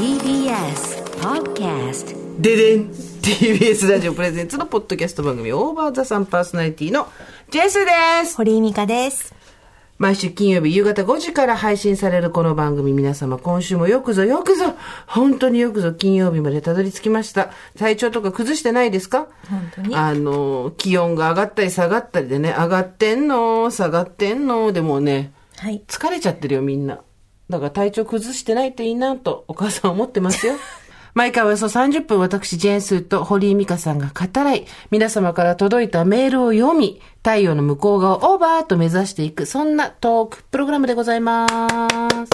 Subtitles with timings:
[0.00, 2.40] TBS Podcast.
[2.40, 2.88] ででん。
[2.90, 7.06] TBS ラジオプレゼンツのポッドキャスト番組オーバーザさんパーソナリティの
[7.50, 7.90] ジェスで
[8.24, 8.34] す。
[8.38, 9.34] 堀井美香です。
[9.98, 12.94] 毎週金曜日夕方5時から配信されるこの番組。
[12.94, 14.72] 皆様今週もよくぞよくぞ
[15.06, 17.50] 本当によくぞ金曜日までたどり着きました。
[17.78, 19.26] 体調とか崩してないですか？
[19.50, 19.94] 本当に。
[19.94, 25.82] あの気温が上がったり下がったりでね上がってんの下がってんのでもねはい。
[25.86, 27.00] 疲れちゃってるよみんな
[27.50, 30.54] だから体調崩してないといいなとお母さんは思ってますよ。
[31.12, 42.30] 毎回およそ30分私ジェーンスーと堀井美香さんが語らい皆様から届いたメールを読み太陽の向こう側をオーバーと目指していくそんなトークプログラムでございます。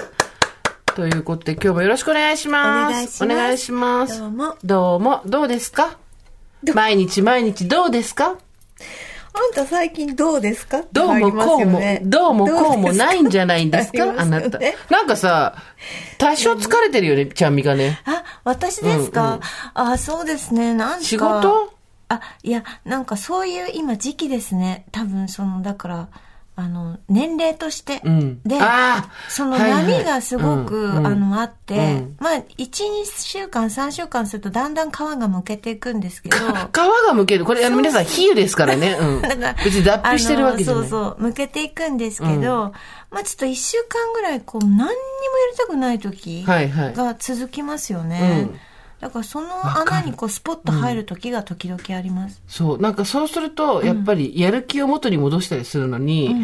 [0.95, 2.91] ということで今日もよろしくお願いします。
[2.93, 3.25] お願いします。
[3.25, 4.19] お願いします。
[4.21, 4.57] どうも。
[4.65, 5.21] どうも。
[5.27, 5.97] どうですか？
[6.75, 8.35] 毎日毎日どうですか？
[8.35, 8.37] あ
[9.49, 10.83] んた最近どうですか？
[10.93, 14.15] どうもこうも、どうもこうもないんじゃないんですか？
[14.17, 14.59] あなた。
[14.91, 15.57] なんかさ、
[16.19, 18.01] 多少疲れてるよね、ちゃんみがね。
[18.05, 19.41] あ、私ですか、
[19.75, 20.75] あ、そうですね。
[20.75, 21.05] なんか。
[21.05, 21.73] 仕事？
[22.09, 24.87] あ、いや、なんかそういう今時期ですね。
[24.93, 26.09] 多分その、だから、
[26.59, 28.01] あの、年齢として。
[28.03, 28.59] うんで、
[29.29, 32.71] そのはいはい波がすごく、うんうんあの、あって、うんまあ、1、2
[33.19, 37.45] 週間、3週間するとだんだん皮がむけていくんですけど、皮がむける。
[37.45, 38.97] これ、あの、皆さん、比喩ですからね。
[38.99, 39.21] うん。
[39.23, 40.89] だから別に脱皮してるわけじゃない。
[40.89, 42.73] そうそう、向けていくんですけど、
[43.11, 44.95] まあちょっと一週間ぐらい、こう、何にもや
[45.53, 48.49] りたくない時はいはいが続きますよね。
[48.51, 48.61] うん
[49.07, 52.43] だからその穴にこう、スポッと入る時が時々あります。
[52.49, 52.81] そう。
[52.81, 56.35] なんかそうすると、やっぱり、やる気を元に戻したりするのに、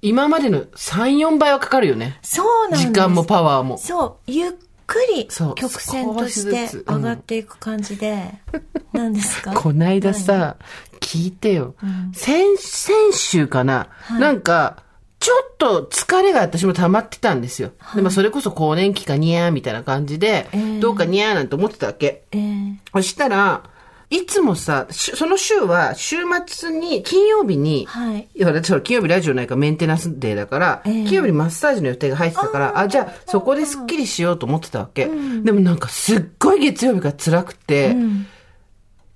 [0.00, 2.18] 今までの3、4倍はかかるよね。
[2.22, 2.86] そうなんです。
[2.86, 3.78] 時間もパワーも。
[3.78, 4.52] そう、ゆっ
[4.86, 8.34] くり曲線として上がっていく感じで、
[8.92, 9.52] 何ですか？
[9.52, 10.56] こないださ、
[11.00, 11.74] 聞いてよ。
[12.14, 13.86] 先、先週かな、
[14.18, 14.82] なんか、
[15.22, 17.70] ちょっと疲れが私も溜まってたんですよ。
[17.94, 20.48] でもそれこそ更年期かにゃーみたいな感じで、
[20.80, 22.24] どうかにゃーなんて思ってたわけ。
[22.32, 23.62] えーそしたら、
[24.10, 28.28] いつもさ、しその週は週末に、金曜日に、はい。
[28.34, 35.06] いや、金曜日ラジオないからメンテナンスデーだから、金曜日にマッサージの予定が入ってたから、あじゃあそこでスッキリしようと思ってたわけ。
[35.06, 37.96] でもなんかすっごい月曜日が辛くて、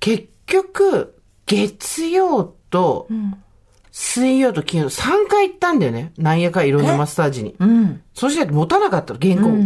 [0.00, 3.08] 結局、月曜と、
[3.98, 6.12] 水曜と金曜と3回行ったんだよね。
[6.18, 7.56] なんやかいろんなマッサージに。
[7.58, 8.02] うん。
[8.12, 9.56] そうしないと持たなかったの、原稿。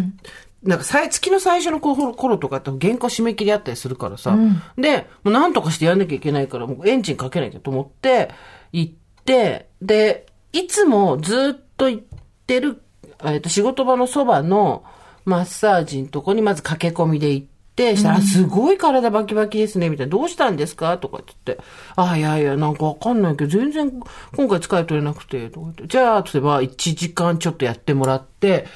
[0.63, 4.39] なんか、さい月の最初の頃頃とかって原稿締め切りあったりするからさ。
[4.79, 8.31] で、もうなんとかしてやんなきゃいけないから、もうエンジンかけなきゃと思って、
[8.71, 8.93] 行っ
[9.25, 12.03] て、で、いつもずっと行っ
[12.47, 12.81] てる、
[13.25, 14.85] えっと、仕事場のそばの
[15.25, 17.51] マッサージのとこにまず駆け込みで行って、
[17.97, 20.11] したら、すごい体バキバキですね、みたいな。
[20.11, 20.99] どうしたんですか？
[20.99, 21.65] とかって言って。
[21.97, 23.91] あ、いやいや、なんかわかんないけど、全然
[24.37, 25.87] 今回疲れ取れなくて、とか言って。
[25.87, 28.67] じゃあ、例えば1時間ちょっとやってもらって、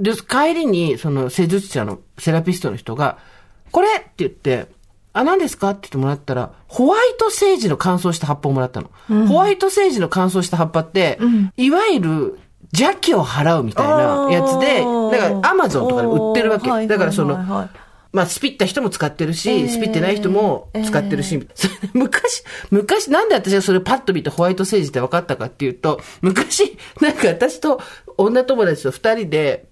[0.00, 3.18] で、帰りに、その施術者のセラピストの人が、
[3.70, 4.68] これって言って、
[5.14, 5.70] あ、何ですか？
[5.70, 8.90] って言ってもらったら、ホワイトセージの乾燥した葉っぱをもらったの。
[9.26, 11.18] ホワイトセージの乾燥した葉っぱって、
[11.56, 12.38] いわゆる
[12.72, 16.86] 邪気を払うみたいなやつで、だからアマゾンとかで売ってるわけ。
[16.86, 17.68] だからその、
[18.12, 27.80] まあ、スピった人も使ってるし、スピってない人も使ってるし、それで昔、昔、なんで私がそれパッと見てホワイトセージって分かったかっていうと、昔、なんか私と
[28.18, 29.66] 女友達と二人で、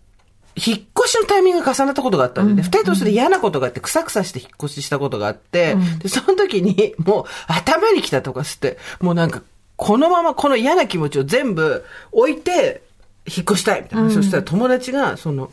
[0.56, 9.42] 引っ越しのタイミングが重なったことがあったんでね、二、人ともそれ嫌なことがあって、くさくさして引っ越ししたことがあって、で、その時に、もう頭に来たとかつって、もうなんか、
[9.76, 12.82] このままこの嫌な気持ちを全部置いて、
[13.26, 14.10] 引っ越したいみたいな。
[14.10, 15.50] そしたら友達が、その、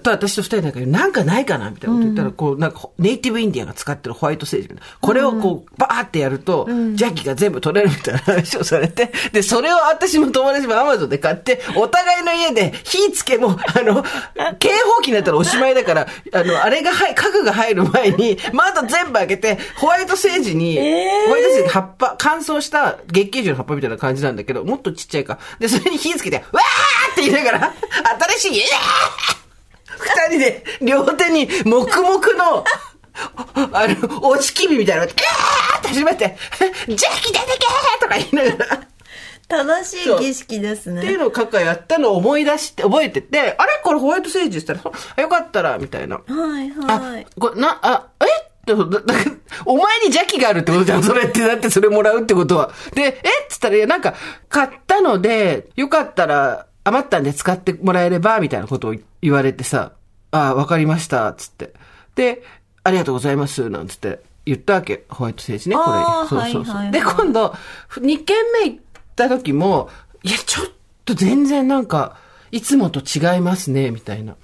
[0.00, 4.82] と私と二人なんかなんかないかなみたいなこと言ったら、こう、なんか、ネイティブインディアンが使ってるホワイトセージみたいな。
[5.00, 14.04] これをこう、バーってやると、邪気が全部取れるみたいな話をされて、で、それを私も友達もアマゾンで買って、お互いの家で火つけも、あの、
[14.58, 20.76] 警報器になったらおしまいだから、あの、あれが入、家具が入る前に、窓全部開けて、ホワイトセージに、
[21.26, 25.38] ホワイトセージ葉っぱ、乾燥した月桂樹の葉っぱみたいな感じなんだけど、もっとちっちゃいか。
[25.58, 27.74] で、それに火つけて、わーって言いながら、
[28.38, 29.43] 新しい、えー
[29.98, 32.64] 二人で、両手に、黙々の、
[33.72, 36.36] あの、おちきびみたいなのが、えーって始めて、
[36.88, 38.80] 邪気出てけーとか言いながら、
[39.46, 41.16] 正しい儀式ですっていうね。
[41.18, 43.80] のをカカやったのを思い出して、覚えてて、あれ？
[43.84, 44.80] これホワイトセージしたら、
[45.16, 46.16] あよかったら、みたいな。
[46.16, 46.22] は
[46.62, 48.24] いあはい。、これ、な、あ、え？
[48.24, 49.14] ってだだ
[49.66, 51.40] お前に邪気があるってことじゃん、それって。
[51.46, 52.72] だってそれもらうってことは。
[52.94, 53.08] で、え？
[53.08, 53.12] っ
[53.50, 54.14] つったら、いや、なんか、
[54.48, 59.92] 買ったので、よかったら、余ったんで使ってもらえれば、みたいなことを言われてさ、
[60.30, 61.72] あ、わかりました、つって。
[62.14, 62.42] で、
[62.82, 65.04] ありがとうございます、なんつって言ったわけ。
[65.08, 66.28] ホワイトセージね、これ。
[66.28, 66.74] そうそうそう。
[66.74, 67.54] はいはいはいで、今度、
[67.96, 68.80] 2軒目行っ
[69.16, 69.88] た時も、
[70.22, 70.66] いや、ちょっ
[71.04, 72.16] と全然なんか、
[72.50, 74.36] いつもと違いますね、みたいな。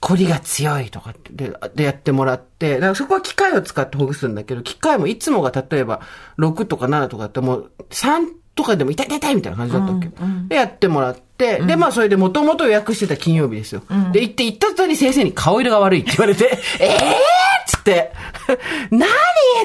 [0.00, 6.00] 凝りが強いとかってで、でやってもらって、だからそこは機械を使ってほぐすんだけど、機械もいつもが例えば
[6.38, 10.10] 6とか7とかってもう3とかでも痛い痛い痛いみたいな感じだったっけ、
[10.48, 11.22] で、やってもらって、
[11.66, 13.82] で、まあそれでもともと予約してた金曜日ですよ。
[14.12, 16.98] で、行って行った途端に先生に顔色が悪いって言われて、え えーっ
[17.66, 18.12] つって、
[18.90, 19.08] 何？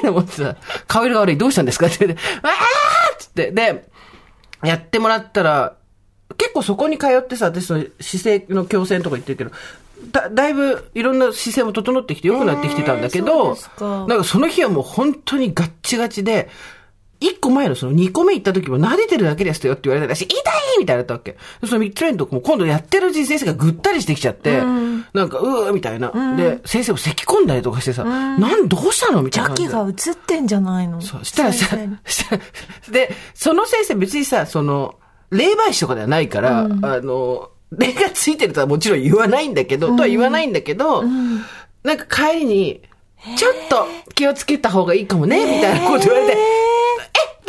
[0.02, 0.56] と思ってさ、
[0.86, 1.36] 顔色が悪い。
[1.38, 1.86] どうしたんですか？
[1.86, 3.84] って言って、 わーっつって、で、
[4.62, 5.74] やってもらったら、
[6.38, 9.50] 結構そこに通ってさ、私その姿勢の矯正のとか行ってるけど、
[10.12, 16.48] だ、だいぶいろんな姿勢も整ってきて良くなってきてたんだけどですか、なんかその日はもう本当にガッチガチで、
[17.20, 21.36] 一個前のその二個目行った時も撫でてるだけですよって言われたらし、痛いみたいなだったわけ。
[21.64, 24.60] その三つ目のとこも今度やってるうちに先生がぐったりしてきちゃって、
[25.12, 26.36] なんか、うーみたいな。
[26.36, 29.48] で、先生も咳込んだりとかしてさ、なん、どうしたのみたいな。
[29.50, 31.00] 邪気が映ってんじゃないの？
[31.00, 31.76] そう、したらさ
[32.90, 34.96] で、その先生別にさ、その、
[35.30, 42.82] 霊媒師とかではないから、あの、霊がついてるとはもちろん言わないんだけど、とは言わないんだけど、なんか帰りに、
[43.36, 46.36] ちょっと気をつけた方がいいかもね、みたいなこと言われて、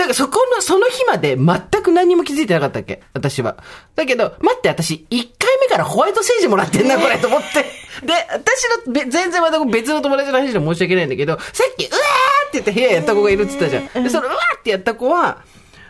[0.06, 3.02] えだからそこの、その日まで全く何も気づいてなかったっけ？
[3.14, 3.58] 私は。
[3.96, 7.64] だけど、待って、私、1回目からホワイトセージもらってんな、これ、と思って。
[8.06, 14.04] で、私の、べ全然また別の友達の話で申し訳ないんだけど、さっき、うわーって言って部屋やった子がいるって言ったじゃん。
[14.04, 15.40] で、その、うわーってやった子は、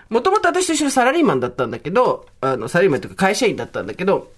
[0.09, 4.31] もともと私と一緒にサラリーマンだったんだけど、あの、サラリーマンというか会社員だったんだけど、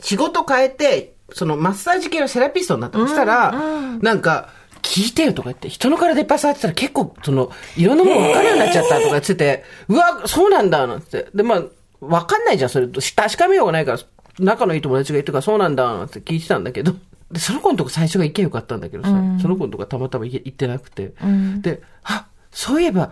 [0.00, 3.52] 仕事変えて、そのマッサージ系のセラピストになったとしたら、
[4.00, 4.48] なんか、
[4.82, 11.28] 聞いてよとか言って、人の体いっぱい触ってたら結構、その、いろんなもの分かるようになっちゃったとか言ってて、うわ、そうなんだ、なんて。
[11.34, 11.62] で、まあ、
[12.00, 12.88] 分かんないじゃん、それ。
[12.88, 13.98] 確かめようがないから、
[14.38, 16.94] 仲のいい友達がいるから、そうなんだ、なんて聞いてたんだけど、
[17.30, 21.12] で、その子のとこ最初が行けばよかったんだけどさ、その子のとこたまたま行ってなくて、
[21.60, 23.10] で、あ、そういえば、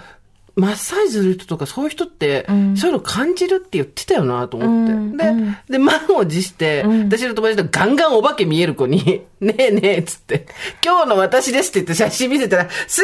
[0.60, 5.24] マッサージする人とかそういう人って、そういうの感じるって言ってたよなと思って。
[5.24, 5.34] で、
[5.70, 10.46] で、満を持して、私の友達とガンガンお化け見える子に、 ねえねえっつって、
[10.84, 13.00] 今日の私ですって言って写真見せたら、す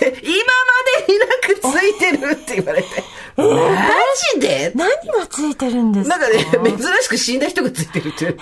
[0.00, 2.88] ごいって今までになくついてるって言われて、
[3.36, 3.44] マ
[4.34, 4.72] ジで？
[4.74, 4.88] 何
[5.18, 6.18] がついてるんですか？
[6.18, 8.26] なんかね、珍しく死んだ人がついてるって。
[8.26, 8.32] で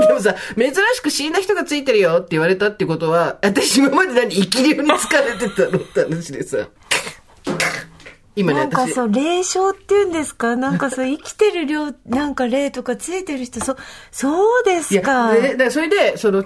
[0.00, 6.56] もでもさ、珍しく死んだ人がついてるよって言われたってことは、私今まで何生き量に疲れてたのって話でさ。
[8.38, 8.72] 今ね、私。
[8.72, 10.56] なんかそう、霊障っていうんですか？
[10.56, 13.76] なんかそう、生きてる量、 なんか霊とかついてる人、そう、
[14.12, 15.32] そうですか？
[15.32, 16.44] ででそれで、その、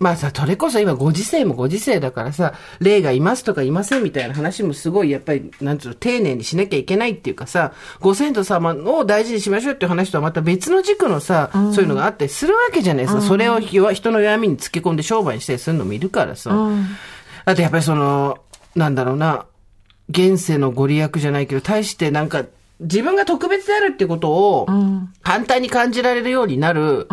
[0.00, 13.22] まあさ、それこそ今ご時世もご時世だからさ、霊がいますとかいませんみたいな話もすごいやっぱり、なんつうの、丁寧にしなきゃいけないっていうかさ、ご先祖様を大事にしましょうっていう話とはまた別の軸のさ、そういうのがあったりするわけじゃないですか。
[13.22, 16.50] それを弱人の弱みにつけ込んで商売にしたりするのもいるからさ。
[17.46, 18.38] あとやっぱりその、
[18.74, 19.46] なんだろうな、
[20.08, 22.44] 現世のご利益じゃないけど、対してなんか、
[22.80, 24.66] 自分が特別であるってことを、
[25.22, 27.08] 簡単に感じられるようになる、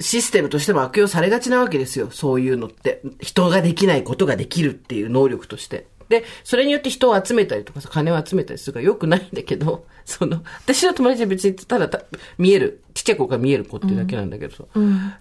[0.00, 2.10] システムとしても悪用されがちなわけですよ。
[2.10, 3.02] そういうのって。
[3.20, 5.86] 人ができないことができるっていう能力として。
[6.08, 12.02] で、それによって人を集めたりとかさ、金を集めたりするから良くないんだけど、 その、私の友達は別にただた
[12.36, 14.64] 見える、ちっちゃい子が見える子っていうだけなんだけどさ。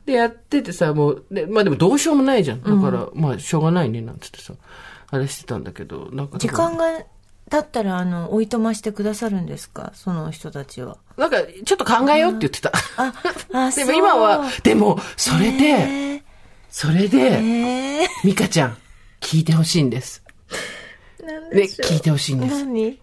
[0.06, 2.62] で、やっててさ、もう、で、まあでもどうしようもないじゃん。
[2.62, 4.54] だから、まあしょうがないね、なんつってさ、
[5.12, 6.38] あれしてたんだけど、なんか。
[6.40, 6.86] 時間が
[7.50, 9.92] 経ったら、あの、おいとましてくださるんですか？
[9.94, 10.98] その人たちは。
[11.18, 12.72] なんか、ちょっと考えようって言ってた。
[12.98, 13.14] あ、
[13.54, 16.24] あ、 でも今は、でも、それで、へ
[16.70, 17.18] それで、
[18.04, 18.08] え。
[18.24, 18.78] ミカちゃん、
[19.20, 20.24] 聞いてほしいんです。
[21.22, 22.64] ね、なんでしょう聞いてほしいんです。
[22.66, 23.00] 何？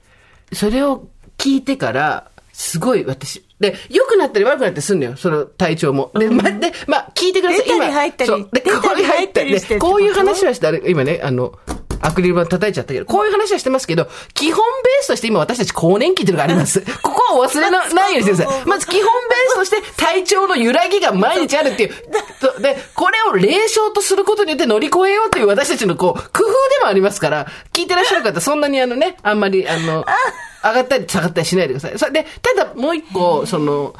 [0.54, 6.10] それを聞いてから、すごい私、で、良くなったり悪くなったりすんのよ、その体調も。
[6.14, 7.64] で、ま、で、まあ、聞いてください。
[7.64, 11.52] 出たり入ったりそうで、こういう入ったりしてでこういう話はして、あれ、今ね、あの、
[12.00, 16.80] アクリル板叩いちゃったけど、こういう話はしてますけど、基本ベースとして今私たち更年期っていうのがあります。
[17.02, 18.62] ここを忘れなないようにしてください。
[18.66, 19.08] まず基本ベー
[19.50, 21.94] スとして体調の揺らぎが毎日あるっていう。
[22.40, 26.52] とで、これを霊障とすることによって乗り越えようという私たちのこう、工夫で
[26.82, 30.04] もありますから、聞いてらっしゃる方、そんなにあのね、あんまりあの、
[30.62, 31.98] 上がったり下がったりしないでください。
[31.98, 33.94] それで、ただもう一個、その、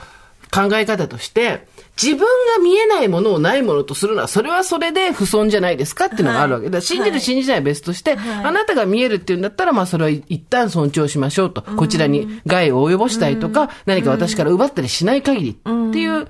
[0.52, 1.66] 考え方として、
[2.00, 6.70] 自分が見えないものをないものとするのは、それはそれで不損じゃないですかっていうのがあるわけ。
[6.70, 11.62] だ信じる信じないは別として、あなたが見えるっていうんだったら、まあそれは一旦尊重しましょうと。
[11.62, 15.54] こちらに害を及ぼしたりとか、何か私から奪ったりしない限りっ
[15.92, 16.28] ていう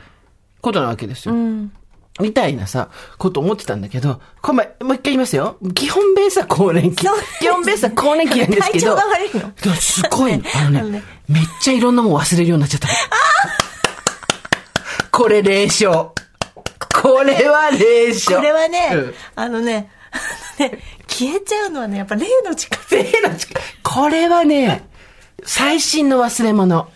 [0.63, 1.35] ことなわけですよ。
[2.21, 5.59] みたいなさ、こと思ってたんだけど、これもう一回言いますよ。
[5.75, 7.07] 基本ベースは更年期。
[7.41, 8.95] 基本ベースは更年期なんですけど。
[8.95, 10.45] 体調が悪いのすごいの。
[10.57, 12.95] あのねめっちゃいろんなもん忘れるようになっちゃったの。
[15.19, 16.11] これ霊障。
[17.03, 18.37] これは霊障。
[18.37, 22.95] これはね、うんあのね、あのね、消えちゃうのはね、やっぱ霊の力。
[22.95, 24.89] 霊の力これはね、
[25.43, 26.89] 最新の忘れ物。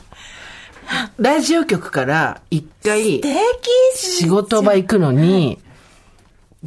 [1.19, 3.21] ラジオ局から一回、
[3.97, 5.59] 仕事場行くのに、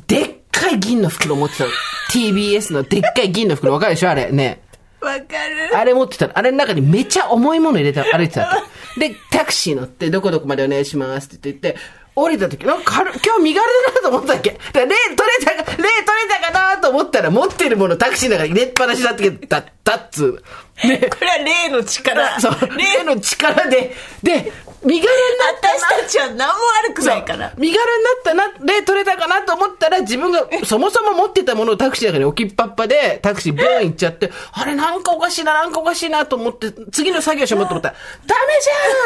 [0.08, 1.70] でっかい銀の袋持ってたの。
[2.12, 4.10] TBS のでっかい銀の袋、わかるでしょ？
[4.10, 4.30] あれ。
[4.30, 4.62] ね。
[5.00, 5.78] わかる。
[5.78, 6.38] あれ持ってたの。
[6.38, 8.62] あれの中にめっちゃ重いもの入れて歩いてた。
[8.98, 11.75] で、タクシー乗って、どこどこまでお願いしますって言って、
[12.16, 14.52] 降りた時、なんか今日身軽だなと思ったっけ？
[14.52, 14.98] だから例取
[15.40, 15.94] れたか、例取れ
[16.42, 20.88] たかなと思ったら、持ってるものタクシーの中に入れっぱなしだってだったっつう。
[20.88, 20.98] ね。
[21.12, 22.40] これは例の力。
[22.40, 24.54] そう、例の力で、で、
[24.86, 26.01] 身軽になったな。
[26.01, 26.44] 私たちは何も
[26.88, 27.54] 悪くないから。
[27.58, 38.54] 身軽になったな、例取れたかなと思ったら、自分が そもそも持ってたものをタクシーの中に置きっぱっぱで、タクシーブーン行っちゃって、あれなんかおかしいな、なんかおかしいなと思って、次の作業しようと思ったら、 ダメ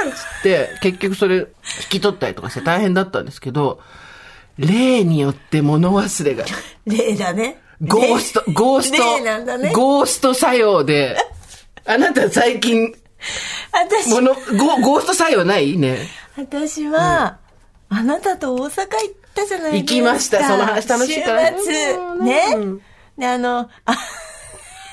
[0.04, 1.46] じゃんっつって、結局それ引
[1.90, 3.80] き取ったりとかして大変だったんですけど、
[4.58, 6.44] 例によって物忘れが、
[6.86, 7.62] 例だね。
[7.82, 11.16] ゴースト、ゴーストね、ゴースト作用で、
[11.86, 12.94] あなた最近、
[13.84, 16.08] 私、もの、ゴゴースト作用ないね。
[16.38, 17.38] 私は、
[17.90, 18.90] あなたと大阪行っ
[19.34, 19.94] たじゃないですか。
[19.94, 20.48] 行きました。
[20.48, 22.26] その話楽しいからね週末、うん。
[22.26, 22.82] ね。
[23.18, 23.98] で、あの、あ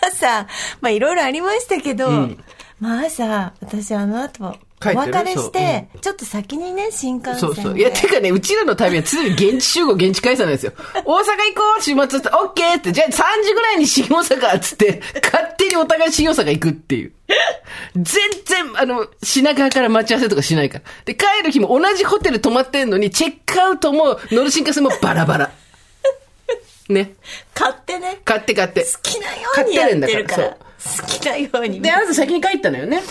[0.02, 0.46] 朝、
[0.80, 2.44] まあいろいろありましたけど、ん。
[2.80, 4.56] まあ朝、私あの後、
[4.92, 7.40] お別れして、ちょっと先にね、新幹線で。
[7.40, 7.78] そうそう。
[7.78, 10.72] いや、てかね、うちらの旅は常に現地集合、現地解散なんですよ。
[11.04, 11.22] 大阪行
[11.54, 13.12] こう週末って、オッケーって、じゃあ3
[13.44, 17.12] 時ぐらいに新大阪っつって、 勝手にお互い新大阪行くっていう。
[17.94, 18.04] 全
[18.44, 20.84] 然、あの、品川から待ち合わせとかしないから。
[21.04, 25.50] で、帰る日も同じホテル泊まってんのに、チェックアウトも乗る新幹線もバラバラ。
[26.88, 27.14] ね。
[27.54, 28.20] 買ってね。
[28.24, 28.82] 買って買って。
[28.84, 29.32] 好きなよ
[29.66, 30.42] うにやってるから。
[30.44, 30.66] 買って
[31.00, 31.80] 好きなように。
[31.80, 33.02] で、あなた先に帰ったのよね。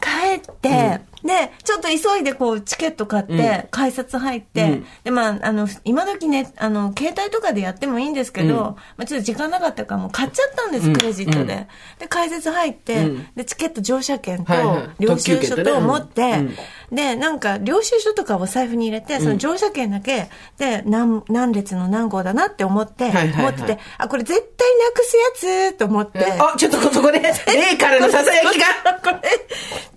[0.00, 4.86] 帰って、で、ちょっと急いでこう、チケット買って、改札入って、うん。
[5.04, 10.92] で、まあ、あの、今時ね、あの、携帯とかでやってもいいんですけど、まあ、ちょっと時間なかったからもう買っちゃったんです、うん。
[10.94, 11.54] クレジットで。
[11.54, 11.66] うん。
[11.98, 13.26] で、改札入って、うん。
[13.36, 14.52] で、チケット乗車券と
[14.98, 16.56] 領収書と持って、うん。
[16.92, 29.00] で、なんか、領収書とかを財布に入れて、その乗車券だけ、で、何、何列の何号だなって思って、持ってて、あ、これ絶対なくすやつと思って、あ、ちょっとそこで、例からの囁きが。
[29.02, 29.30] これ、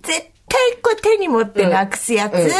[0.02, 0.33] 絶対
[0.82, 2.50] こう手に持ってなくすやつ、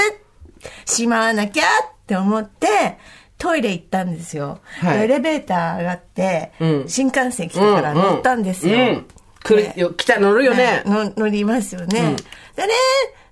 [0.84, 1.66] しまわなきゃっ
[2.06, 2.98] て思って、
[3.38, 4.60] トイレ行ったんですよ。
[4.80, 8.74] はいエレベーター上がって、うん新幹線来てから乗ったんですよ。
[8.74, 9.06] うんうん
[9.44, 10.82] 来るよ、来た、乗るよね。
[10.86, 12.00] の乗りますよね。
[12.00, 12.72] うんでね、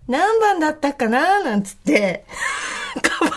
[0.09, 2.25] 何番だったかななんつって、
[3.01, 3.33] カバン、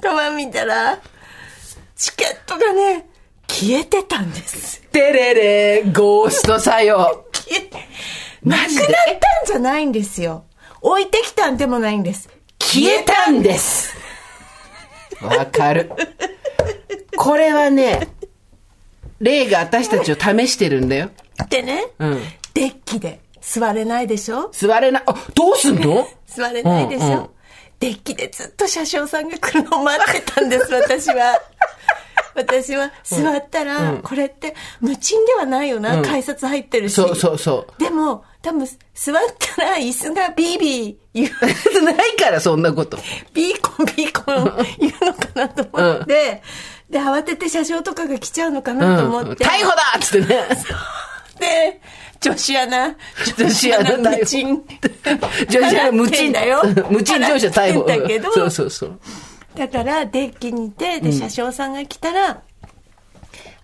[0.00, 0.98] カバン見たら、
[1.96, 3.06] チケットがね、
[3.46, 4.80] 消えてたんです。
[4.92, 7.26] てれれ、ゴースト作用。
[7.32, 7.70] 消え
[8.44, 10.44] なくなったんじゃないんですよ。
[10.80, 12.28] 置いてきたんでもないんです。
[12.58, 13.94] 消えたんです。
[15.22, 15.90] わかる。
[17.16, 18.08] これはね、
[19.20, 21.10] 霊が私たちを試してるんだよ。
[21.50, 22.22] でね、うん
[22.54, 24.50] デッキで座れないでしょ？
[24.52, 25.02] 座れない。
[25.06, 26.08] あ、どうすんの？
[26.26, 27.30] 座れないでしょ、うんうん
[27.80, 31.40] デッキでずっと車掌さんが来るのを待ってたんです、私は。
[32.34, 36.94] 私は座ったら、うんこれって無賃ではないよな、うん改札入ってるし。
[36.94, 37.82] そうそうそう。
[37.82, 39.14] でも、多分、座っ
[39.56, 41.30] たら椅子がビービー言
[41.80, 41.82] う。
[41.84, 42.98] ないから、そんなこと。
[43.34, 46.42] ビーコンビーコン言うのかなと思って、
[46.88, 48.78] で、慌てて車掌とかが来ちゃうのかうん。
[48.78, 49.44] なと思って。
[49.44, 50.48] 逮捕だっつってね。
[51.38, 51.80] で、
[52.20, 52.96] 女子アナ、
[53.36, 54.62] 女子アナ無賃。
[55.48, 56.62] 女子アナ無賃だよ。
[56.90, 57.84] 無賃乗車逮捕。
[57.84, 59.00] だけど、そうそうそう。
[59.56, 62.42] だから、デッキにいて、で、車掌さんが来たら、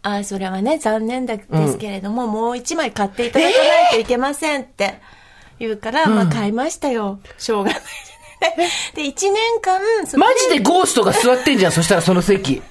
[0.03, 5.01] ああ、それはね、残念だですけれども、もう一枚買っていただかないといけませんって
[5.59, 7.19] 言うから、まあ買いましたよ。
[7.39, 7.81] しょうがない。
[8.95, 9.81] で、一年間、
[10.17, 12.63] マジでゴーストが座ってんじゃん、 そしたらその席。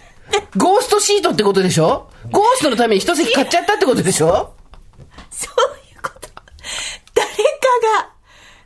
[0.58, 2.10] ゴーストシートってことでしょ？
[2.32, 4.54] ゴーストのために一席買っちゃったってことでしょ？
[5.30, 6.30] そういうこと。
[7.14, 7.34] 誰か
[8.04, 8.10] が、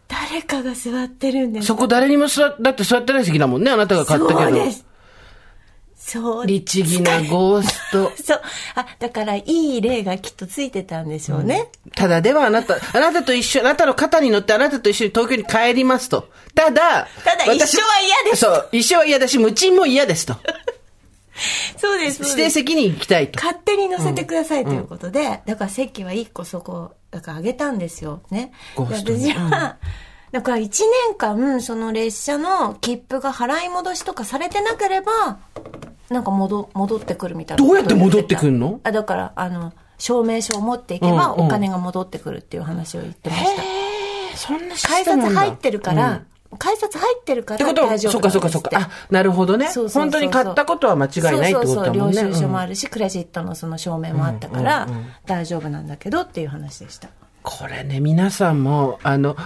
[0.10, 1.68] 誰かが座ってるんです。
[1.68, 4.40] そこ誰にも座っ、だって座ってない席だもんね、あなたが買ったけど。
[4.40, 4.86] そうです。
[5.96, 8.12] そう律儀なゴースト。
[8.22, 8.42] そう。
[8.74, 11.68] あ、だから、いい例がきっとついてたんでしょうね。
[11.96, 16.30] ただではあなた、あなたと一緒、あなたの肩に乗ってあなたと一緒に東京に帰りますと。
[16.56, 20.36] ただ、ただ私一緒は嫌ですそう、一緒は嫌だし、無賃も嫌ですと。
[21.78, 22.24] そうです。
[22.24, 23.38] 指定席に行きたいと。
[23.38, 28.22] 勝手に乗せてくださいということで、だから席は一個そこ、だからあげたんですよ。
[28.30, 28.52] ね。
[28.78, 29.78] でゴーストに私は、
[30.32, 30.70] だから1
[31.08, 35.40] 年間、その列車の切符が払い戻しとかされてなければ、
[36.10, 37.66] なんか戻、戻ってくるみたいな。
[37.66, 38.80] どうやって戻ってくんの？
[38.84, 43.64] あ、だから、あの、証明書を持っていけば、うんうんお金が戻ってくるっていう話を言ってました。
[43.64, 46.26] えー、そんなシ改ステムなんだ札入ってるから、うん
[46.58, 48.70] 改札入ってるからってことそっかそっかそっか。
[48.74, 49.68] あ、なるほどね。
[49.68, 51.74] そうそうそうそう本当に買ったことは間違いないってことだもんね。
[51.74, 54.88] そうそうそう領収書もうんあるし、クレジットのその証明もあったから、
[55.26, 57.10] 大丈夫なんだけどっていう話でした。
[57.44, 59.38] これね、皆さんも、あの、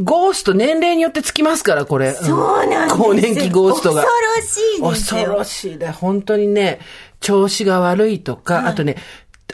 [0.00, 2.12] ゴースト年齢によってつきますから、これ。
[2.12, 4.02] そうなんですよ更年期ゴーストが。
[4.02, 6.80] 恐ろしいですよ恐ろしいで、本当にね、
[7.20, 8.96] 調子が悪いとか、あとね、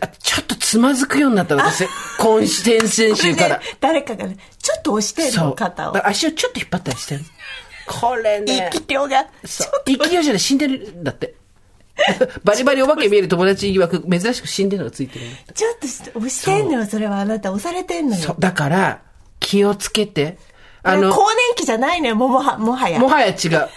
[0.00, 1.86] あちょっとつまずくようになったの私、
[2.18, 3.64] 今週、 先々週からね。
[3.80, 4.36] 誰かがね、
[4.70, 5.52] ちょっと押してるの。
[5.52, 7.20] 肩を足をちょっと引っ張ったりしてる。
[7.86, 8.70] これね。
[8.72, 9.26] 息量が。
[9.44, 9.82] そう。
[9.86, 11.34] 生きようじゃない、死んでるんだって。
[12.44, 17.52] バリバリお化け見える友達曰く、珍しく死んでるのがついてるちょっとして押してんのよ、それはあなた。
[17.52, 18.36] 押されてんのよ。。
[18.38, 19.00] だから、
[19.38, 20.38] 気をつけて。
[20.82, 22.98] あの、更年期じゃないのよ、ももは、もはや。
[22.98, 23.68] もはや違う。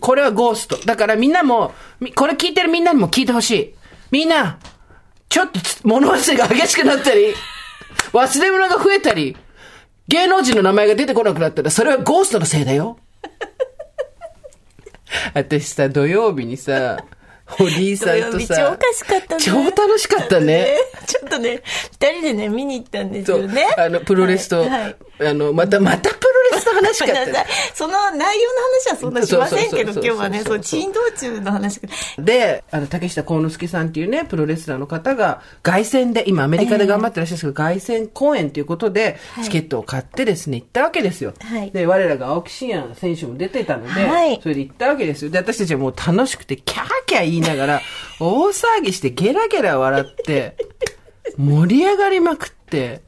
[0.00, 0.76] これはゴースト。
[0.86, 3.74] だからみんなも、みこれ聞いてるみんなにも聞いてほしい。
[4.10, 4.58] みんな、
[5.28, 7.34] ちょっとつ物忘れが激しくなったり、
[8.12, 9.36] 忘れ物が増えたり、
[10.10, 12.98] 芸能人の名前が出てこなくなったら、それはゴーストのせいだよ。
[15.34, 17.04] 私さ、土曜日にさ、
[17.46, 19.42] 堀井さんとさ、超おかしかったね。
[19.42, 20.66] 超楽しかった ね。
[21.06, 21.62] ちょっとね、
[21.92, 23.66] 二人でね、見に行ったんですそうよね。。
[23.76, 26.26] あの、プロレスと、はいはいあの、また、またプ
[26.64, 27.50] ロレスの話かって。
[27.74, 31.80] その内容の話はそんなしませんけど、今日はね、そう、珍道中の話。
[32.18, 41.32] で、あの、竹下幸之助さんっていうね、プロレスラーの方が、凱旋で、今アメリカで頑張ってらっしゃるんですけど、凱旋公演ということで、はいチケットを買ってですね、行ったわけですよ。
[41.40, 45.30] はいで、我らが青木真也選手も出てたので、はいそれで行ったわけですよ。
[45.30, 47.80] で、私たちはもう楽しくて、キャーキャー言いながら、
[48.20, 50.56] 大騒ぎして、ゲラゲラ笑って、
[51.36, 53.02] 盛り上がりまくって、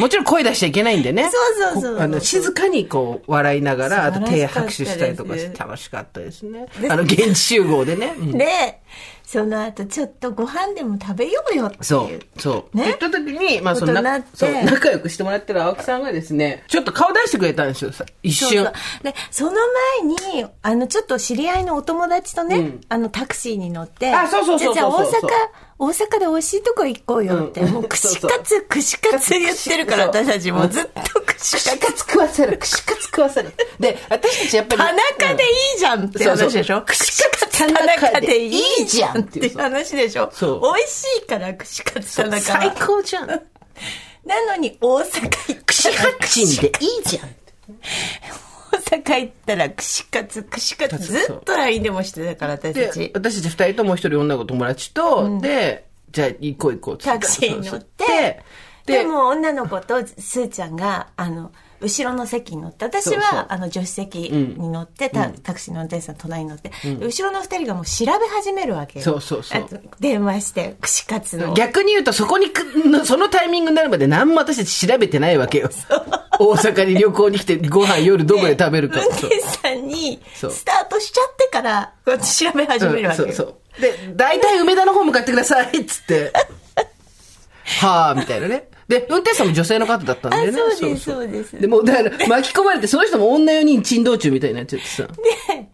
[0.00, 1.24] もちろん声出しちゃいけないんでね。
[1.24, 6.66] そうそうそうこあの、静かにこう、笑いながら、あと手拍手したりとかして楽しかったですね。
[6.88, 8.14] あの、現地集合でね。
[8.18, 8.80] うんで、
[9.26, 11.84] その後、ちょっとご飯でも食べようよっていう。
[11.84, 12.76] そう、そう。
[12.76, 12.84] ね？
[12.84, 18.48] 言った時に、まあ、そのなそう、仲良くしてもらってる青木さんがですね、ちょっと顔出してくれたんですよ、さ一瞬。
[18.48, 19.04] そうそう。
[19.04, 19.52] で、その
[20.30, 22.80] 前に、あの、ちょっと知り合いのお友達とね、うん。
[22.88, 25.34] あの、タクシーに乗って、あそうそうそうそうじゃあじゃあ大そうそう阪、
[25.76, 27.72] 大阪で美味しいとこ行こうよって、うん。
[27.72, 30.64] もう串カツ、串カツ言ってるから、そう私たちも。
[30.64, 30.68] う。
[30.68, 31.48] ずっと串カツ。
[31.48, 33.52] 串カツ食わせる、串カツ食わせる。
[33.80, 34.82] で、私たちやっぱり。
[34.82, 34.92] 田
[35.26, 36.82] 中でいいじゃんって話でしょ？
[36.82, 38.50] 串カツ田中でい
[38.82, 40.30] いじゃんっていう話でしょ？
[40.32, 40.60] そう。
[40.60, 42.74] 美味しいから串カツ田中最は。
[42.78, 43.28] 高じゃん。
[43.28, 43.36] な
[44.46, 47.28] のに大阪行ったら串八珍でいいじゃん。
[48.72, 53.10] 大阪行ったら串カツ、串カツずっと LINE でもしてたから私でたち、。
[53.14, 58.42] 私たち二人ともう一人女の子友達と、で、じゃあ行こう行こうタクシーに乗って、
[58.86, 61.52] で、でも女の子とスーちゃんが、あの、
[61.84, 69.04] 後ろの席に乗って、私は、あの、助手席に乗って、タタクシーの運転手さん隣に乗って、で後ろの二人がもう調べ始めるわけよ。
[69.04, 71.54] そうそうそう電話して、串カツの。
[71.54, 72.64] 逆に言うと、そこにく、
[73.04, 75.70] そのタイミングになるまで何も私たち調べてないわけよ。
[76.38, 79.00] 大阪に旅行に来て、ご飯夜どこで食べるか。
[79.00, 83.28] 運転手さんに、スタートしちゃってから、こうやって調べ始めるわけよ。
[83.28, 83.42] そうそ
[83.78, 83.80] う。
[83.80, 86.32] で、大体梅田の方向かってくださいっつって。
[87.80, 88.68] はあ、みたいなね。
[88.88, 90.58] で、運転手さんも女性の方だったんだよね。
[90.60, 95.02] あそうですそうですでも、だから、巻き込まれて、その人も女4人珍道中みたいになっちゃってさ。
[95.48, 95.68] で、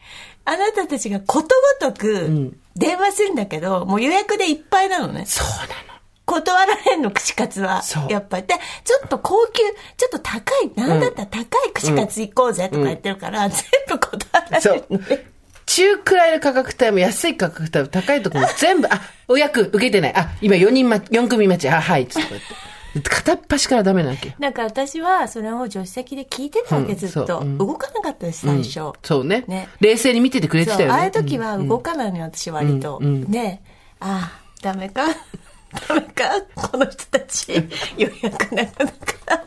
[0.44, 1.48] あなたたちがこと
[1.80, 5.24] ごとく電話するんだけど、もう予約でいっぱいなのね。
[5.26, 5.90] そうなの。
[6.26, 8.06] 断られんの、串カツはそう。
[8.08, 8.46] やっぱり。
[8.46, 9.62] で、ちょっと高級、
[9.96, 15.24] ちょっと高い、なんだったら高い串カツ行こうぜとか言ってるから、全部断られそうるのね。。
[15.66, 20.14] 中くらいの価格帯も安い価格帯も高いところも全部、あ、予約受けてない。
[20.16, 21.68] あ、今4人待ち、4組待ち。
[21.68, 22.69] あ、はい、つってこうやって。
[23.02, 24.34] 片っ端からダメなわけよ。
[24.38, 27.44] だから私はそれを助手席で聞いてたわけ、うんずっと。
[27.58, 28.92] 動かなかったです、最初。
[29.02, 30.94] そうねね冷静に見ててくれてたよね。
[30.94, 33.00] ああいう時は動かないのよ、私割と。
[33.00, 33.62] ね
[34.00, 35.06] ああ、ダメか。
[35.88, 36.24] ダメか。
[36.54, 37.52] この人たち、
[37.96, 39.44] 予約なかなか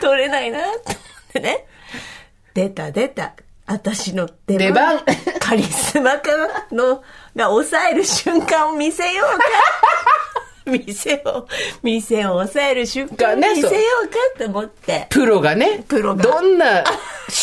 [0.00, 0.96] 取れないな、と思っ
[1.32, 1.66] てね。
[2.54, 3.34] 出た出た。
[3.66, 4.68] 私の出番。
[4.68, 5.00] 出番
[5.38, 6.30] カリスマ化
[6.72, 7.02] の、
[7.36, 9.44] が抑える瞬間を見せようか。
[10.86, 11.46] 店を、
[11.82, 13.68] 店を抑える瞬間を見せよ
[14.04, 15.06] うかと思って。
[15.10, 16.84] プロがね、プロがどんな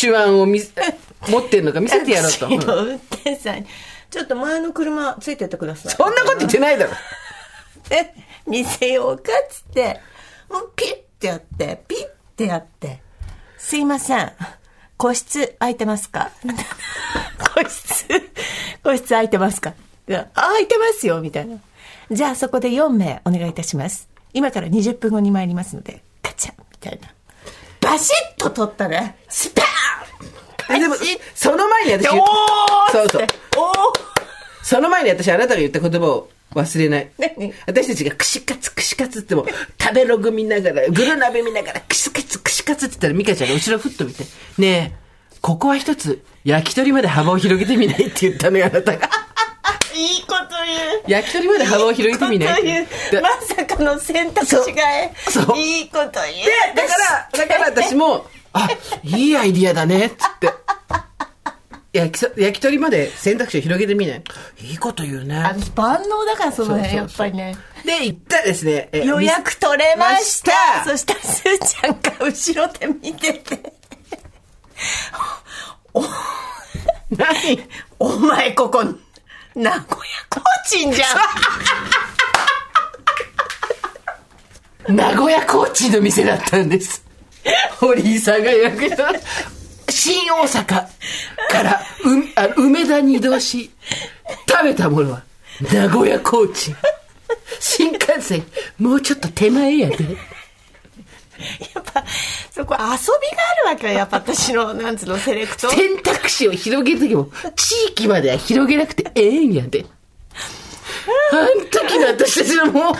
[0.00, 0.72] 手腕を見せ
[1.28, 2.38] 持ってるのか見せてやろうと。
[2.40, 3.66] タクシーの運転手さんに、
[4.10, 5.94] ちょっと前の車ついてってください。
[5.94, 6.92] そんなこと言ってないだろ。
[7.90, 8.14] で、
[8.46, 10.00] 見せようかっつって、
[10.50, 13.00] もうピッてやって、ピッてやって、
[13.58, 14.32] すいません。
[14.96, 16.30] 個室空いてますか？
[17.54, 18.06] 個室、
[18.82, 19.74] 個室空いてますか？
[20.10, 21.56] あ空いてますよ、みたいな。
[22.10, 24.08] じゃあそこで4名お願いいたします。
[24.32, 27.08] 今から20分後に参りますので、カチャみたいな。
[27.80, 29.16] バシッと取ったね。
[29.28, 30.94] スパーンでも、
[31.34, 32.22] その前に私おー
[32.92, 33.22] そうそう。
[33.56, 34.08] おー
[34.62, 37.52] その前に私あなたが言った言葉を忘れない何？
[37.66, 39.46] 私たちが串カツ串カツっても
[39.78, 44.24] 食べログ見ながら、グル鍋見ながら、串カツ串カツって言ったらミカちゃんが後ろふっと見て、
[44.58, 49.08] ねえ、ここは一つ、焼き鳥まで幅を広げてみないって言ったのよ、あなたが。
[49.98, 51.02] いいこと言う。
[51.06, 52.86] 焼き鳥まで幅を広げてみない？
[53.20, 55.12] まさかの選択肢がえ
[55.56, 56.46] いいこと言う。
[56.74, 56.94] で、だか
[57.32, 58.68] ら、だから私も、あ、
[59.02, 60.52] いいアイディアだね、つって。
[61.90, 64.22] 焼きそ焼き鳥まで選択肢を広げてみない？
[64.60, 65.38] いいこと言うね。
[65.38, 67.56] 私万能だからその辺、やっぱりね。
[67.84, 68.90] で、行ったらですね。
[68.92, 73.72] え予約取れましたそしたらすーちゃんが後ろで見てて。
[77.10, 77.68] 何？
[77.98, 78.84] お前ここ、
[79.58, 79.82] 名古屋
[80.30, 81.06] コーチンじゃ
[84.86, 84.94] ん。
[84.94, 87.04] 名古屋コーチンの店だったんです。
[87.80, 89.12] 堀井さんが予約した
[89.90, 90.88] 新大阪か
[91.64, 93.72] らうあ梅田に移動し、
[94.48, 95.24] 食べたものは
[95.72, 96.76] 名古屋コーチン。
[97.58, 98.46] 新幹線、
[98.78, 99.96] もうちょっと手前やで。
[101.74, 102.04] やっぱ、
[102.50, 103.92] そこ遊びがあるわけよ。
[103.94, 105.70] やっぱ私の、なんつうの、セレクト。
[105.70, 109.84] 選択肢を広げるときも、地域までは広げなくてええんやで。
[111.32, 112.94] あん時の私たちのもう、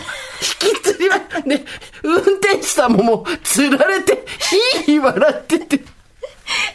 [0.63, 1.65] 引きずりは、ね、
[2.03, 5.79] 運転手さんももう、釣られて、ひいひい笑ってて。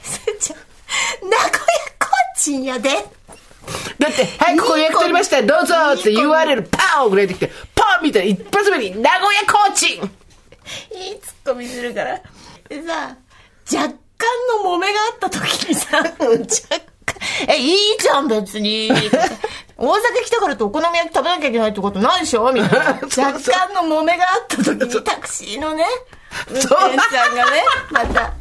[0.03, 1.57] すーちゃん、名古屋
[1.99, 2.89] コーチンやで。
[3.97, 10.01] だって、はい、ここ予約取りました、どうぞって URL パーン送られてきて、パンみたいな一発目に、名古屋コーチ
[10.95, 12.21] いいツッコミするから。
[12.69, 13.15] でさ、
[13.71, 13.93] 若干
[14.63, 16.37] の揉めがあった時にさ、 若干、
[17.49, 18.91] え、いいじゃん別に。
[19.75, 22.51] 大阪来たからってお好み焼き食べなきゃいけないってことないでしょ？
[22.53, 22.85] みたいな。
[23.03, 25.85] 若干の揉めがあった時にタクシーのね、
[26.49, 28.33] 運転手さんがね、また、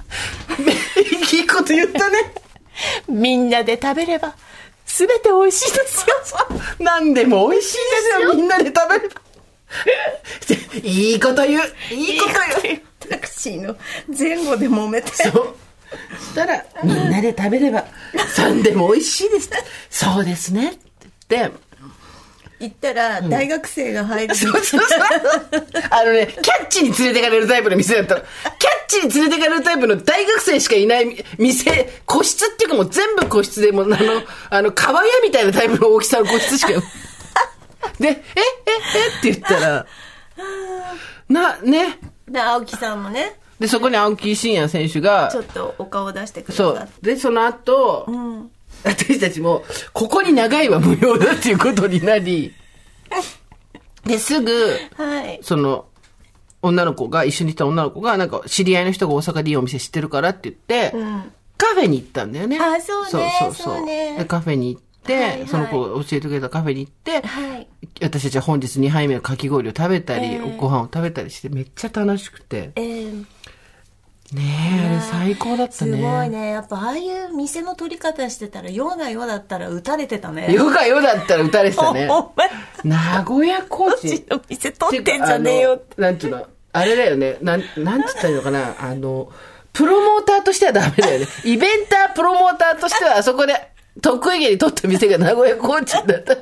[0.59, 2.35] いいこと言ったね。
[3.09, 4.35] みんなで食べれば、
[4.87, 6.47] すべて美味しいですよ。
[6.79, 9.22] 何でも美味しいですよ、みんなで食べれば。
[10.83, 11.63] いいこと言う。
[11.91, 12.81] いいこと言う。
[13.09, 13.77] タクシーの
[14.17, 15.11] 前後で揉めて。
[15.13, 15.57] そう。
[16.19, 17.85] そしたら、みんなで食べれば、
[18.37, 19.51] 3でも美味しいです。
[19.91, 20.71] そうですね。
[20.71, 20.81] って
[21.29, 21.73] 言って、
[22.63, 24.35] 行ったら、大学生が入る。
[24.35, 25.01] そうそうそう。
[25.91, 28.21] あのね、キャッチに連れてかれるタイプの店だったの。
[28.21, 28.31] キャッ
[28.87, 33.97] チに連れてかれるタイプの大学生しかいない店、個室っていうかもう全部個室で、もうあの、
[34.51, 36.81] あの、川屋みたいなタイプの大きさの個室しか。
[37.99, 39.87] で、え、え、えって言ったら、
[41.29, 41.99] な、ね。
[42.29, 46.89] で、青木さんもね、で、そこに青木真也選手がちょ、っとお顔出してくれたそう。
[47.01, 48.09] で、その後、
[48.85, 52.53] 私たちも、ここに長いは無料だっていうことになり、
[54.05, 55.39] で、すぐ、はい。
[55.43, 55.87] その、
[56.61, 60.97] 女の子が、一緒にいた女の子が、なんか、知り合いの人が大阪でいいお店知ってるからって言って、
[61.57, 62.59] カフェに行ったんだよね。
[62.59, 67.69] あそうねそうそうそうそうねで、カフェに行って、はいはいその子が教えてくれたカフェに行って、はい。
[68.01, 72.71] 私たちは本日2杯目のかき氷を食べたり、ええご飯を食べたりして、めっちゃ楽しくて。
[72.77, 73.27] えー、
[74.33, 74.43] ね
[74.83, 76.01] え、あれ最高だったすね。
[76.01, 76.51] ごいね。
[76.51, 80.53] やっぱああいう店の取り方してたら、世が世だったら撃たれてたね。
[80.53, 82.09] よがよだったら打たれてたね。
[82.11, 82.51] お前、
[82.85, 84.25] 名古屋コーチ。
[84.31, 87.37] の店取ってんじゃねえよなんていうの、あれだよね。
[87.43, 88.75] なん、なんつったらいいのかな？
[88.79, 89.31] あの、
[89.73, 91.27] プロモーターとしてはダメだよね。
[91.45, 96.37] イベンター、プロモーターとしては、あそこで、得意げに取った店が名古屋コーチだった。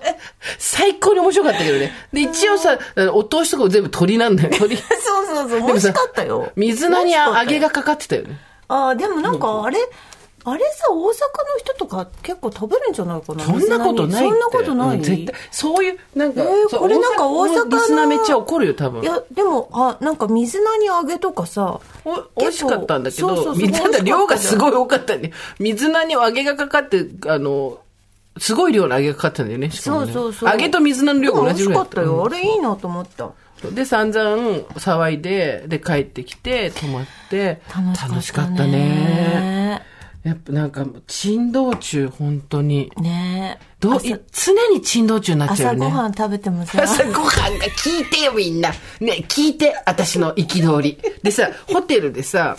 [0.58, 1.92] 最高に面白かったけどね。
[2.12, 2.78] で、一応さ、
[3.12, 4.50] お通しとかも全部鳥なんだよ。
[4.56, 4.76] 鳥。
[4.76, 6.52] そうそうそう、美味しかったよ。
[6.54, 8.38] 水菜に揚げがかかってたよね。
[8.68, 9.78] ああ、でもなんかあれ、
[10.44, 11.12] あれさ、大阪の
[11.58, 13.44] 人とか結構食べるんじゃないかな。
[13.44, 14.22] そんなことない。
[14.22, 19.04] そんなことない、うん絶対、そういう、なんか、えーこれなんか大阪のリスナーめっちゃ怒るよ、多分い。
[19.04, 25.32] や、でも、あ、なんか水菜に揚げとかさ、お美味しかったんだけど、そうそうそうただ量がすごい多かったね。
[25.58, 27.78] 水菜に揚げがかかって、あの、
[28.38, 29.68] すごい量の揚げがかかったんだよね。
[29.68, 30.50] ねそうそうそう。
[30.50, 31.96] 揚げと水菜の量が同美味しじぐらいだった。
[31.96, 32.24] かったよ。
[32.24, 33.24] あれいいなと思った。
[33.24, 33.32] うん
[33.74, 34.42] で、散々
[34.76, 37.60] 騒いで、で、帰ってきて、泊まって、
[38.02, 39.82] 楽しかったね。
[40.22, 42.92] やっぱなんか、珍道中、本当に。
[43.00, 43.64] ねえ。
[43.80, 44.18] どう常
[44.70, 45.86] に珍道中になっちゃうよね。
[45.86, 48.70] 朝ごはん食べてもさ、朝ごはんが聞いてよ、みんな。
[49.00, 50.98] ね、聞いて、私の憤り。
[51.22, 52.58] でさ、 ホテルでさ、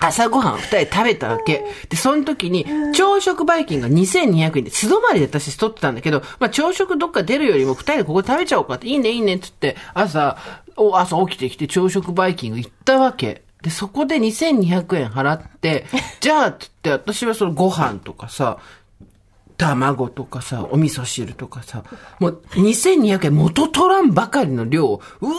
[0.00, 1.64] 朝ごはん二人で食べたわけ。
[1.88, 10.38] で、その時に、朝食バイキングが2200円で、素泊まりで私取ってたんだけど、まあ朝食どっか出るよりも二人でここで食べちゃおうかって、いいねいいねって言って、朝、
[10.76, 13.42] お朝起きてきて朝食バイキング行ったわけ。
[13.62, 15.86] で、そこで2200円払って、
[16.20, 18.58] じゃあ、つって私はそのご飯とかさ、
[19.56, 21.84] 卵とかさ、お味噌汁とかさ、
[22.18, 25.32] もう2200円元取らんばかりの量を、うわ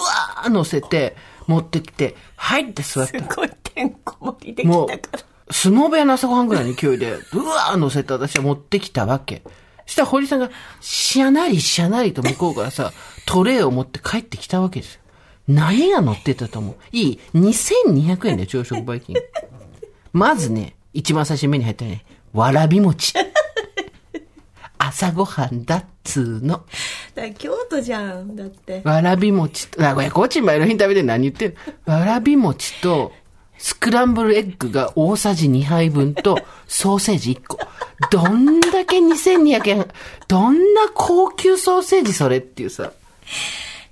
[0.46, 1.16] ー乗せて、
[1.48, 3.36] 持ってきて、はいって座ったす。
[3.36, 9.42] ごいてんこ盛りできもうたから。、相撲部屋の朝ごはんぐらいの勢いで、うわー乗せて私は持ってきたわけ。
[9.86, 12.94] そしたら堀さんが、しゃなりしゃなりと向こうからさ、
[13.26, 15.01] トレイを持って帰ってきたわけですよ。
[15.54, 16.76] 何が乗ってたと思う？
[16.92, 19.22] いい ?2200 円で朝食バイキング。
[20.14, 23.14] まずね、一番最初に目に入ったね、わらび餅。
[24.78, 26.66] 朝ごはんだっつーの。
[27.14, 28.36] だ京都じゃん。
[28.36, 28.82] だって。
[28.84, 31.54] わらび餅と、あ、これ、コーチン前の日に食べて何言ってん
[31.86, 31.94] の？
[32.00, 33.14] わらび餅と、
[33.58, 37.60] スクランブルエッグが大さじ2杯分と、ソーセージ1個。
[38.10, 39.88] どんだけ2200円、
[40.28, 42.92] どんな高級ソーセージそれっていうさ。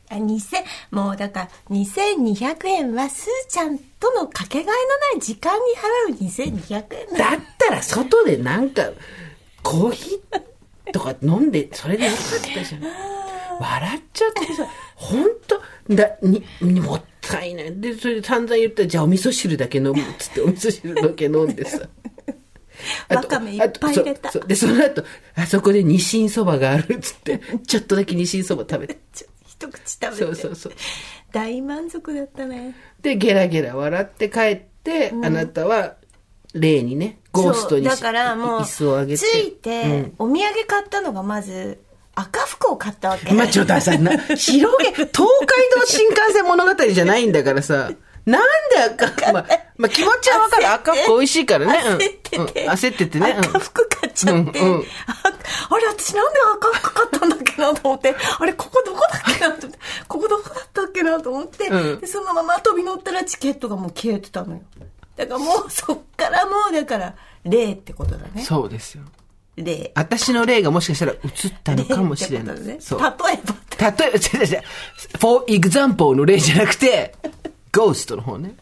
[0.10, 8.90] あ2000もうだから2200円はスーちゃんとのかけがえのない時間に払う2200円だったら外でなんか、
[9.64, 12.20] コーヒーとか飲んで、それでよかっ
[12.54, 12.82] たじゃん。
[13.60, 17.80] 笑っちゃってさ、ほんと、だ、に、にもったいない。
[17.80, 21.80] で、それで散々言ったら、じゃあお味噌汁だけ飲むっつって、お味噌汁だけ飲んでさ。
[23.10, 25.04] わかめいっぱい入れたそで、その後、
[25.36, 28.98] あそこでニシンそばがあるっつって、ちょっとだけニシンそば食べて。
[29.60, 30.16] 一口食べて。
[30.16, 30.74] そうそうそう。
[31.34, 32.76] 大満足だったね。
[33.02, 35.96] で、ゲラゲラ笑って帰って、あなたは、
[36.54, 39.20] 例にね、ゴーストにだからもう椅子をあげて。
[39.20, 41.84] ついて、お土産買ったのがまず
[42.16, 45.28] 赤服を買ったわけ、まあ、ちょっとさ、な、広げ、東海
[45.76, 47.92] 道新幹線物語じゃないんだからさ、
[48.30, 48.42] なん
[48.96, 49.46] で赤、まあ、
[49.78, 50.72] まあ気持ちはわかる。
[50.72, 51.80] 赤服美味しいからね。
[51.90, 51.98] うん。
[51.98, 52.70] 焦ってて、うん。
[52.70, 53.32] 焦っててね。
[53.32, 53.40] うん。
[53.40, 54.82] 赤服買っちゃって、うんうん。
[54.82, 54.86] あ
[55.72, 58.16] あれ私なんで赤服買ったんだっけなと思って。
[58.40, 59.80] あれここどこだっけなと思って。
[60.08, 62.00] ここどこだったっけなと思って、うん。
[62.00, 64.62] でそのまま飛び乗ったらチケットがもう消えてたのよ。
[65.16, 68.44] だからもうそっからもうだから例ってことだね。
[68.44, 69.04] そうですよ。
[69.56, 71.22] 例私の例がもしかしたら映っ
[71.64, 72.62] たのかもしれない。
[72.62, 72.78] ね。
[72.80, 73.00] そう。
[73.00, 74.62] 例えば例えば、違う違う。
[75.20, 77.16] For example の例じゃなくて、
[77.74, 78.56] ゴーストの方ね。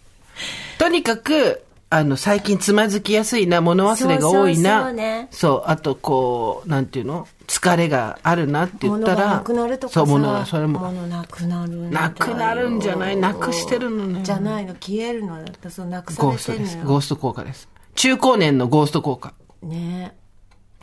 [0.79, 4.83] とにかく、あの、最近つまずきやすいな、物忘れが多いな。
[4.83, 7.27] そうねそうあとこう、なんていうの？
[7.47, 9.27] 疲れがあるなって言ったら。
[9.35, 10.79] なくなるとかさそう、物が、それも。
[10.79, 13.15] 物なくなるなくなるんじゃない？
[13.15, 16.77] なくしてるのねじゃないの消えるのだったそうなくさゴれーストです。
[16.83, 17.69] ゴースト効果です。
[17.95, 19.33] 中高年のゴースト効果。
[19.63, 20.13] ね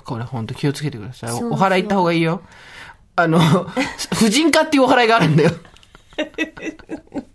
[0.04, 1.32] これ本当気をつけてください。
[1.44, 2.40] お祓い行った方がいいよ。
[3.16, 3.38] あの、
[4.16, 5.50] 婦人科っていうお祓いがあるんだよ。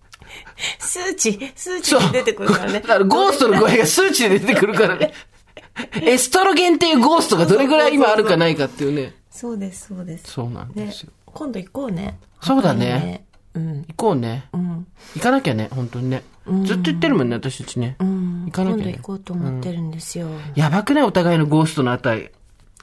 [0.80, 5.13] 数値数値で出てくるからねだからゴーストの具合が数値で出てくるからね。
[6.02, 9.13] エストロゲンっていうゴーストがどれぐらい今あるかないかっていうね。
[9.32, 11.12] そうですそうですそうなんでねすよ。
[11.26, 14.45] 今度行こうねそうだねうん行こうね。
[14.54, 16.24] うん行かなきゃね、本当にね。
[16.65, 17.95] ずっと言ってるもんね、私たちね。
[18.00, 19.04] うん行かなきゃね今度行。
[19.04, 21.04] こうと思ってるんですよ、やばくない？
[21.04, 22.32] お互いのゴーストの値。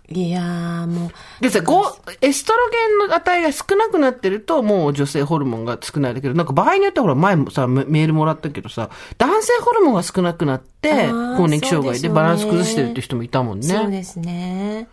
[0.08, 1.10] いやーもう
[1.42, 1.58] でさ、
[2.20, 13.66] エストロゲンの値が少なくなってると、もう女性ホルモンが少ないだけど、なんか場合によってはほら、前もさ、メメールもらったけどさ、男性ホルモンが少なくなって更年期障害でバランス崩してるって人もいたもんね。
[13.66, 14.88] そうですね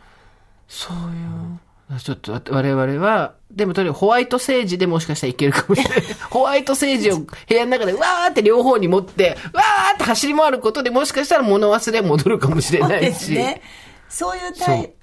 [0.67, 1.99] そうよ。
[1.99, 6.02] ちょっと我々は、でもとにかくホワイトセージでもしかしたらいけるかもしれない。
[6.32, 13.26] ホワイトセージを部屋の中でわーって両方に持って、わーって走り回ることでもしかしたら物忘れ戻るかもしれそうでないし。
[13.26, 13.62] すね
[14.10, 14.93] そういうタイ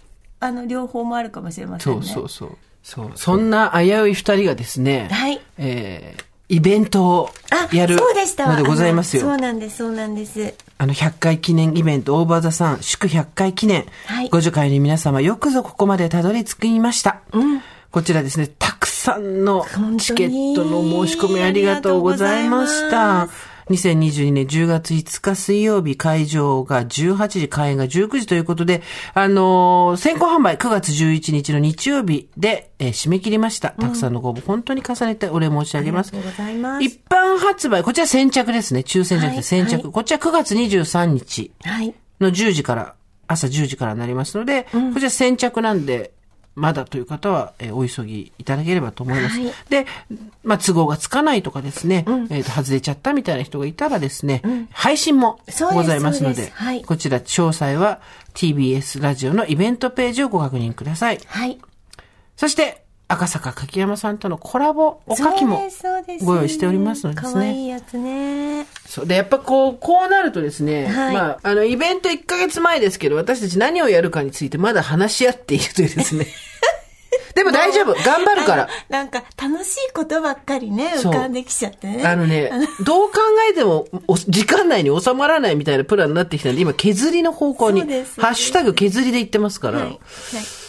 [0.40, 2.58] あの両方もあるかもしれませんねそうそうそう。
[2.82, 3.12] そう。
[3.14, 9.22] そんな危うい二人がですね、はいえー、イベントをあやるそうでしたのでございますよ。
[9.22, 13.86] そうなんですそうなんですあの、100回記念イベント、オーバーザさん、祝100回記念。
[14.06, 17.20] はいご助会の皆様、よくぞここまでたどり着きました。
[17.32, 19.66] うんこちらですね、たくさんの
[19.98, 23.28] チケットの申し込みありがとうございましたま。
[23.70, 28.82] 2022年10月5日水曜日会場が18時、開演が19時ということで、
[29.14, 33.70] あのー先行販売9月11日の日曜日で、えー締め切りました。
[33.70, 36.12] たくさんのご応募、本当に重ねてお礼申し上げます。
[36.12, 38.80] ありがとうございます一般発売、こちら先着ですね。
[38.80, 39.74] 抽選じゃなくて先着。
[39.74, 42.94] はいはいこちら9月23日はいの10時から、
[43.28, 46.12] 朝10時からになりますので、こちら先着なんで、
[46.60, 49.40] まだという方は、えーお急ぎいただければと思います。
[49.40, 49.52] はい。
[49.70, 49.86] で、
[50.44, 55.40] まあ、都合がつかないとかですね、えーと、外れちゃったみたいな人がいたらですね、配信も
[55.72, 56.52] ございますのでです。
[56.52, 56.84] はい。
[56.84, 58.00] こちら詳細は
[58.34, 61.20] TBS ラジオのイベントページをご確認ください。
[61.26, 61.58] はい。
[62.36, 65.60] そして、赤坂柿山さんとのコラボおかきも
[66.22, 67.64] ご用意しておりますのでですかわいね。
[67.64, 69.06] いやつねそう。
[69.06, 76.28] で、やっぱこう、こうなるとですね、はいまあ、あの、イベント1ヶ月前ですけど、私たち何をやるかについてまだ話し合っているというですね。
[77.34, 78.68] でも大丈夫頑張るから。
[78.88, 82.50] なんか楽しいことばっかりね浮かんできちゃってねあのね、
[82.84, 83.18] どう考
[83.50, 89.78] えてもお時間内に収まらないみたいなプランになってきたんで、今削りの方向に、ハッシュタグ削りで言ってますから。
[89.78, 89.98] はいはい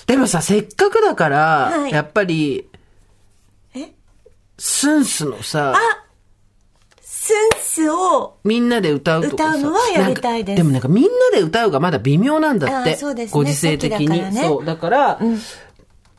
[0.07, 1.37] でもさ、せっかくだから、
[1.71, 2.69] はいやっぱり、
[3.75, 3.91] え？
[4.57, 5.75] スンスのさ、
[7.01, 9.57] スンスをみんなで歌うとかさ。
[9.57, 12.93] 歌うのはやりたいですでもなんかみんなで歌うがまだ微妙なんだって。
[12.93, 14.07] あそうですねご時世的に。
[14.07, 14.65] ねそう。
[14.65, 15.19] だから、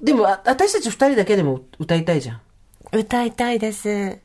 [0.01, 2.41] でもあ私たち二人だけでも歌いたいじゃん。
[2.93, 4.19] 歌いたいです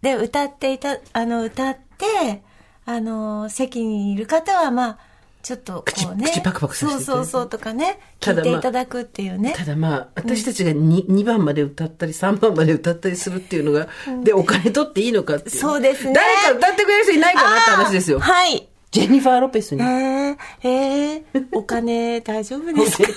[0.00, 2.42] で歌っていたあの歌って
[2.86, 4.98] あの席にいる方はまあ
[5.44, 6.24] ちょっと口こうね。
[6.30, 7.98] 口パクパクさせてそうそうそうとかね。
[8.18, 9.52] 聞いていただくっていうね。
[9.54, 13.88] ただまあ、私たちが 2, 2番まで歌ったり3番まで歌ったりするっていうのが、
[14.24, 15.56] で、お金取っていいのかっていう。
[15.56, 18.18] そうですね誰か歌ってくれる人いないかなって話ですよ。
[18.20, 18.66] はい。
[18.90, 19.84] ジェニファー・ロペスにえ。
[19.84, 23.08] ー、えー、お金大丈夫ですか？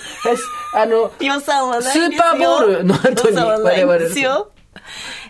[0.82, 2.04] あの、予算はないですよ。
[2.12, 4.52] スーパーボールの後に予算はない我々ですよ。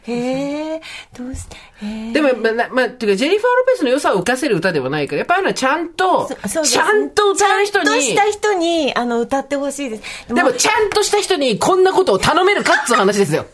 [0.08, 0.80] えー、
[1.18, 6.30] どうして、えー、でも、まあ、なまあ、ていうか、ジェニファー・ロペスの良さを浮かせる歌ではないから、やっぱあのはちゃんと、
[6.64, 10.34] ちゃんと歌える人に、ちゃんとした人に、あの、歌ってほしいです。
[10.34, 13.46] でも、ちゃんとした人にこんなことを頼めるかっつう話ですよ。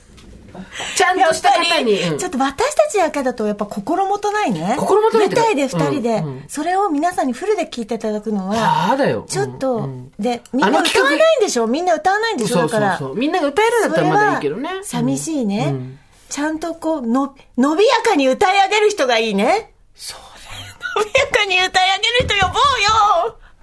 [0.95, 2.01] ちゃんとした方に。
[2.01, 2.17] うん。
[2.17, 4.75] ちょっと私たちだけだとやっぱ心もとないね。
[4.77, 6.43] 心もとない舞台で二人で、うんうん。
[6.47, 9.25] それを皆さんにフルで聞いていただくのは、だよ。
[9.27, 11.67] ちょっと、うんで、みんな歌わないんでしょ？
[11.67, 12.57] みんな歌わないんでしょ？
[12.57, 12.99] だから。
[13.15, 14.69] みんなが歌えるんだったらまだいいけどね。
[14.83, 15.99] 寂しいね、うん
[16.33, 19.71] ちゃんとこう、の、伸びやかに歌い上げる人がいいね。
[19.93, 20.19] そう
[20.97, 21.89] 伸びやかに歌い
[22.25, 22.59] 上げる人呼ぼ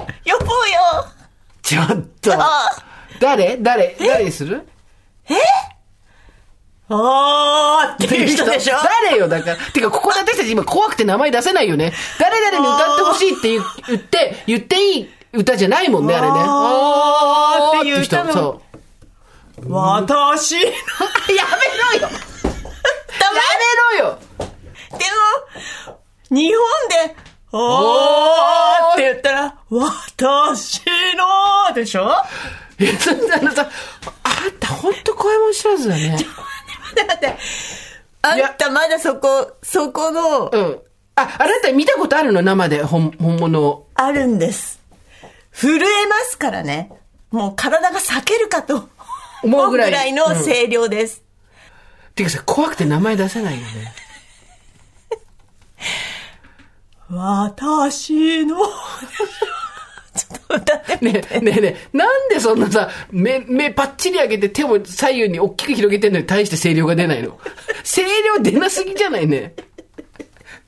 [0.06, 0.38] うよ。
[0.38, 1.06] 呼ぼうよ。
[1.62, 2.32] ちょっと。
[2.40, 2.68] あ
[3.20, 3.56] 誰？
[3.60, 3.96] 誰？
[3.98, 4.68] 誰にする？
[6.90, 8.76] あーっていう人でしょ？
[9.04, 9.56] 誰よ、だから。
[9.56, 11.92] てか、ここで私たち今怖くて名前出せないよね。
[12.20, 16.34] 誰々に歌ってほしいって言言って、言っていい歌じゃないもんね、あれね。
[16.36, 18.62] あーっていう歌のそ
[19.58, 19.72] う。
[19.72, 20.62] 私 や
[21.98, 22.10] めろよ。
[22.12, 22.29] や
[23.32, 24.18] めろよ
[24.90, 24.96] で
[25.88, 25.98] も、
[26.30, 26.64] 日本
[27.08, 27.16] で、
[27.52, 30.82] おーって言ったら、私
[31.68, 32.12] のでしょ？
[32.78, 33.68] いや、そんなのさ、
[34.22, 36.16] あんたほんと怖いもん知らずだね。
[37.08, 37.36] だって、
[38.22, 40.80] あんたまだそこ、そこの、うん。
[41.16, 42.42] あ、あなた見たことあるの？
[42.42, 43.88] 生で、本、本物を。
[43.94, 44.80] あるんです。
[45.52, 46.90] 震えますからね。
[47.30, 48.88] もう体が裂けるかと
[49.42, 51.22] 思うぐらいの声量です。
[52.20, 53.66] てかさ、怖くて名前出せないよね。
[57.10, 58.56] 私の、
[60.14, 67.38] ちょっと歌ってみねえ、ねえねえ、なんでそんなさ、目、目パッチリ上げて手を左右に大きく広げてんのに対して声量が出ないの？
[67.84, 69.54] 声量出なすぎじゃないね？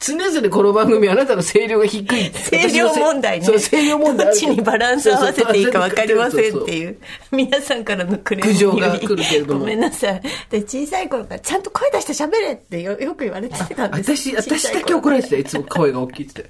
[0.03, 2.31] 常々この番組あなたの声量が低い。
[2.51, 3.47] 声量問題ね。
[3.47, 4.27] そう、声量問題。
[4.27, 6.75] どっちにバランス合わせていいか分かりませんってう。
[6.75, 6.99] いう、
[7.31, 10.23] 皆さんからのクレーム苦情が来るけれどもごめんなさい。
[10.51, 16.47] で、小さい頃からちゃんと声出して喋れってよ よく言われてたんです私、私だけ怒られてた、いつも声が大きいって。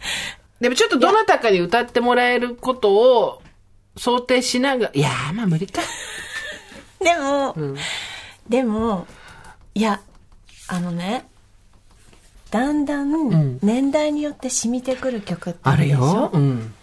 [0.62, 3.42] でもちょっとどなたかに歌ってもらえることを
[3.98, 5.82] 想定しながら、いやー、まあ無理か。
[7.00, 7.54] でも、
[8.48, 9.06] でも、
[9.74, 10.00] いや、
[10.68, 11.26] あのね、
[12.52, 16.00] だんだん年代によって染みてくる曲ってあるるでしょ？
[16.00, 16.30] よ。
[16.32, 16.74] うん。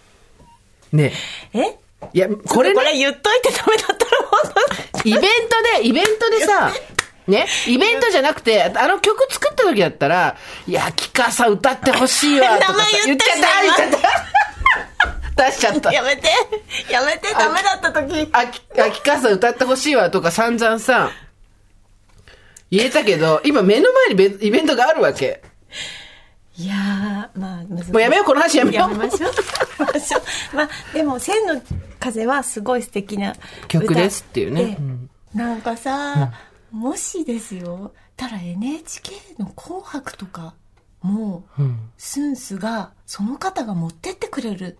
[0.91, 1.13] ね
[1.53, 1.60] え？
[1.62, 1.77] え。
[2.13, 4.53] いや、これねこれ言っといてダメだったら本
[4.93, 5.27] 当にイベント
[5.82, 6.71] で、イベントでさ、
[7.27, 12.73] ね、イベントじゃなくて、あの曲作った時だったら、いや、キカさ歌ってほしいわ、とか
[13.05, 14.01] 言っちゃった、言っちゃっ
[15.36, 15.45] た。
[15.45, 15.93] 出しちゃった。
[15.93, 16.29] やめて
[16.89, 21.12] やめてダメだった時あき、あきかさ歌ってほしいわとか散々さ、
[22.71, 25.43] 言えたけど、今目の前にベイベントがあるわけ。
[26.60, 27.91] いやー、まあ、難しい。
[27.93, 28.91] もうやめよう、この話やめよう。
[28.91, 29.32] やめましょう。
[30.54, 31.62] まあ、でも、千の
[32.00, 33.32] 風はすごい素敵な
[33.63, 34.78] 歌曲ですっていうね
[35.34, 36.34] なんかさ、
[36.72, 40.54] もしですよ、たら NHK の紅白とか
[41.02, 41.45] も、
[41.98, 44.78] スンスが、その方が持ってってくれる。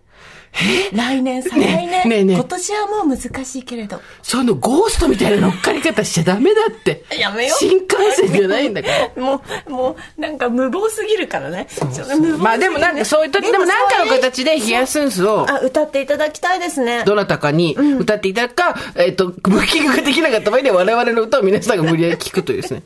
[0.92, 4.02] 来年、再来年、ねえね今年はもう難しいけれど。
[4.24, 7.06] そのゴーストみたいな乗っかり方しちゃダメだって。
[7.18, 9.10] やめよう新幹線じゃないんだから。
[9.22, 11.68] もう、もう、なんか無謀すぎるからね。
[11.70, 17.04] ちょっと無謀ねまあでもなんかそういう時、でもなんかの形でヒヤスンスを、あ、歌っていただきたいですね。
[17.06, 22.84] どなたかに歌っていただくか、えっ、と、ブッキングができなかった場合には我々の歌を皆さんが無理やり聞くというですね、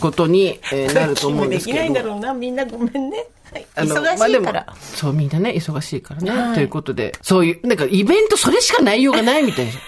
[0.00, 2.08] ことに、えー なると思うんですけできないんだど。
[2.08, 2.34] ろうな。
[2.34, 3.26] みんなごめんね。
[3.52, 4.66] はい、忙しいから。
[4.80, 6.30] そう、みんなね、忙しいからね。
[6.30, 9.72] はいということで、そういう、なんかイベントそれしか内容がないみたいな。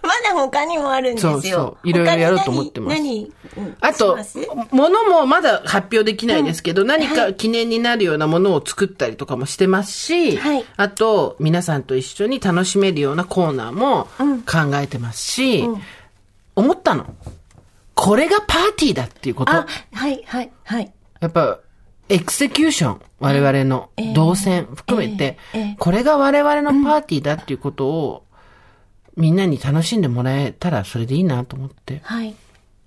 [0.00, 1.32] まだ他にもあるんですよ。
[1.32, 4.16] そうそういろいろやろうと思ってます何何あと
[4.70, 14.08] ものもまだ発表できないですけど、何か記念になるようなものを作ったりとかもしてますし、はいあと、皆さんと一緒に楽しめるようなコーナーも
[14.46, 15.68] 考えてますし、
[16.54, 17.06] 思ったの。
[18.00, 19.52] これがパーティーだっていうこと？
[19.52, 20.92] あ、はい、はい、はい。
[21.18, 21.58] やっぱ、
[22.08, 25.36] エクセキューション、我々のええ動線含めて、
[25.78, 28.24] これが我々のパーティーだっていうことを、
[29.16, 32.00] みんなに楽しんでもらえたらそれでいいなと思って。
[32.04, 32.36] はい。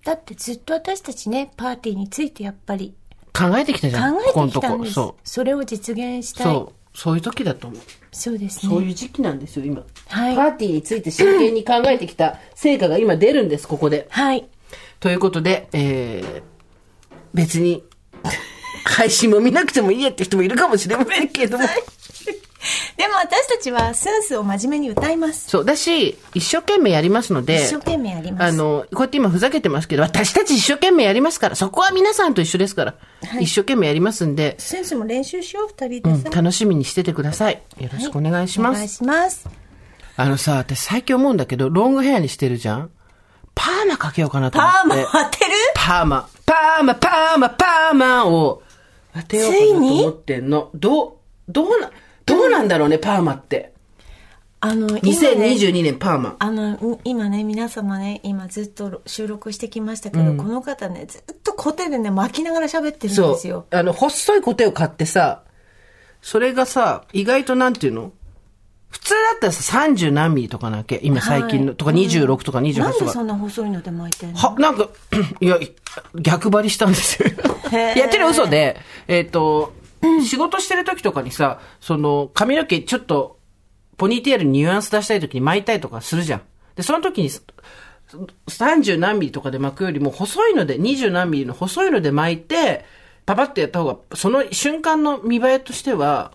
[0.06, 2.96] だってずっと私たちね、パーティーについてやっぱり
[3.34, 4.16] 考えてきたじゃん。
[4.16, 4.22] 考。
[4.22, 4.94] えてきたんです。
[4.94, 6.38] そそれを実現しう。
[6.38, 6.46] たい。
[6.46, 6.98] そう。
[6.98, 7.80] そういう時だと思う。
[8.14, 8.72] そうですね。
[8.74, 9.84] そういう時期なんですよ、今。
[10.08, 14.08] はいパーティーについて真剣に考えてきた成果が今出るんです、ここで。
[14.10, 14.48] はい。
[15.02, 16.44] ということで、えー、
[17.34, 17.84] 別に、
[18.86, 21.66] 配信も見なくてもいいやって人もいるかもしれませんけれども。
[22.98, 25.50] でも私たちはスンスを真面目に歌います。
[25.50, 25.66] そう。
[25.66, 27.56] だし、一生懸命やりますので。
[27.56, 28.44] 一生懸命やります。
[28.44, 32.96] あの、こうやって今ふざけてますけど、私たち一生懸命やりますから、そこは皆さんと一緒ですから。
[33.26, 34.54] はい、一生懸命やりますんで。
[34.60, 37.64] スンスも練習しよう、二人で、うん、楽しみにしててください。
[37.80, 38.74] よろしくお願いします。
[38.74, 39.50] はい、お願いします。
[40.16, 42.92] あのさ、私最近思うんだけど、ロングヘアにしてるじゃん
[43.56, 44.78] パーマかけようかなと思って。
[44.78, 45.52] パーマ当てる？
[45.76, 46.30] パーマ。
[46.46, 48.62] パーマ、パーマ、パーマを
[49.14, 50.70] 当てようかなと思ってんの。
[50.74, 51.14] どう、
[51.48, 51.92] どうな、
[52.26, 53.74] どうなんだろうね、パーマって。
[54.64, 56.36] あの、2022年パーマ。
[56.38, 63.66] あの、今ね、皆様ね、今ずっと収録してきましたけど、うん、この方ね、ずっとコテでね、巻きながら喋ってるんですよ。
[63.72, 65.44] あの、細いコテを買ってさ、
[66.22, 68.12] それがさ、意外となんていうの？
[68.92, 72.84] 普通だったらさ、30何ミリとかなわけ今最近の、はい、とか26とか28とか。
[72.84, 74.38] なんでそんな細いので巻いてんの？
[74.38, 74.90] は、なんか、
[75.40, 75.58] いや、
[76.16, 77.30] 逆張りしたんですよ。
[77.72, 78.78] やってる嘘で、
[79.08, 79.74] えっ、ー、と、
[80.26, 83.40] 仕事してる時とかにさ、その、髪の毛ちょっと、
[83.98, 86.42] ポニーテールにニュアンス出したい時に巻いたりとかするじゃん。
[86.76, 87.30] で、その時に、
[88.50, 92.84] 30何ミリとかで巻くよりも細いので、20何ミリの細いので巻いて、
[93.26, 96.34] パパッとやった方が、その瞬間の見栄えとしては、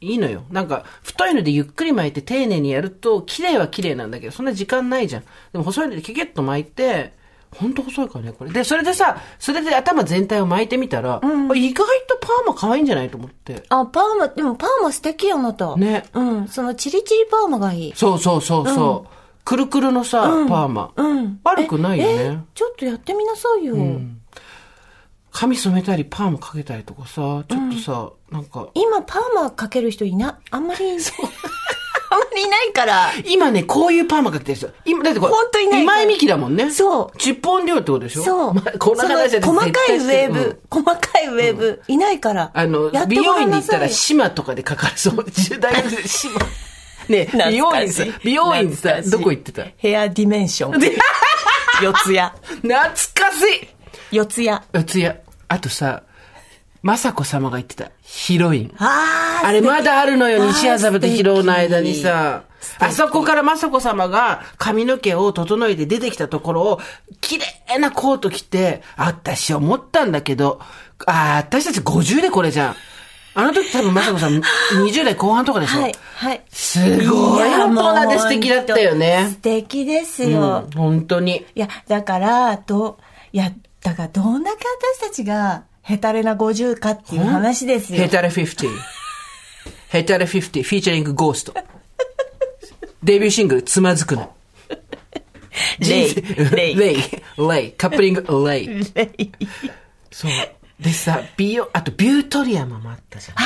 [0.00, 0.44] いいのよ。
[0.50, 5.22] なんか、太いのでゆっくり巻いて丁寧にやると、綺麗は綺麗なんだけど、そんな時間ないじゃん。
[5.52, 7.16] でも細いのでキュキュッと巻いて、
[7.50, 8.52] ほんと細いからね、これ。
[8.52, 13.64] で、それでさ、それで頭全体を巻いてみたら、うん、意外とパーマ可愛いんじゃないと思って。
[13.70, 15.74] あ、パーマ、でもパーマ素敵あなた。
[15.76, 16.04] ね。
[16.12, 16.48] うん。
[16.48, 17.92] そのチリチリパーマがいい。
[17.96, 18.98] そうそうそうそう。
[19.00, 19.06] うん、
[19.44, 20.92] くるくるのさ、うん、パーマ。
[20.94, 21.40] うん。
[21.42, 22.44] 悪くないよね。
[22.54, 23.74] ちょっとやってみなさいよ。
[23.74, 24.20] うん
[25.38, 28.66] 髪染めたり、パーマかけたりとかさ、ちょっとさ、うん、なんか。
[28.74, 31.26] 今、パーマかける人いな、あんまり、そう。
[32.10, 33.12] あんまりいないから。
[33.24, 34.68] 今ね、こういうパーマかけてる人。
[34.84, 35.82] 今、だってこれ、本当にない。
[35.82, 36.72] 今井美樹だもんね。
[36.72, 37.18] そう。
[37.18, 38.24] チップオン量ってことでしょ？
[38.24, 38.54] そう。
[38.54, 42.50] まあ、こんな話で細かいウェーブ、うん、細かいウェーブ、いないから。
[42.52, 45.24] あの、美容院に行ったら、島とかでかかるそう。
[45.60, 46.32] 大学で島。
[47.08, 49.66] ね美容院さ、美容院さ、どこ行ってた？
[49.76, 50.80] ヘアディメンション。
[51.80, 52.18] 四ツ谷。
[52.62, 53.68] 懐かしい
[54.10, 54.58] 四ツ谷。
[54.72, 55.27] 四ツ谷。
[55.48, 56.02] あとさ、
[56.84, 58.74] 雅子様が言ってた、ヒロイン。
[58.78, 62.44] ああれまだあるのよ、西麻布と広尾の間にさ。
[62.80, 66.80] あそこから雅子様が髪の毛を整えて出てきたところを、
[67.20, 70.60] 綺麗なコート着て、私思ったんだけど、
[71.06, 72.76] ああ、私たち50でこれじゃん。
[73.34, 74.40] あの時多分雅子さん
[74.84, 76.42] 20代後半とかでしょはい、はい。
[76.50, 79.28] すごい大人で素敵だったよね。
[79.30, 80.64] 素敵ですよ。
[80.66, 81.46] うん、本当に。
[81.54, 82.98] いや、だから、ど、
[83.32, 84.64] いや、だからどんだけ
[85.00, 87.98] 私たちが、ヘタレな50かっていう話ですよ。
[88.00, 88.68] ヘタレ50。
[89.88, 91.54] ヘタレ50、フィーチャリングゴースト。
[93.02, 94.28] デビューシングル、つまずくな。
[95.78, 96.14] レイ。
[96.14, 96.76] レイ。
[96.76, 96.96] レイ。
[97.38, 97.72] レイ。
[97.72, 98.66] カップリング、レイ。
[98.94, 99.30] レイ。
[100.10, 100.30] そう。
[100.80, 103.36] でさ、美容、あとビュートリアマもあったじゃん。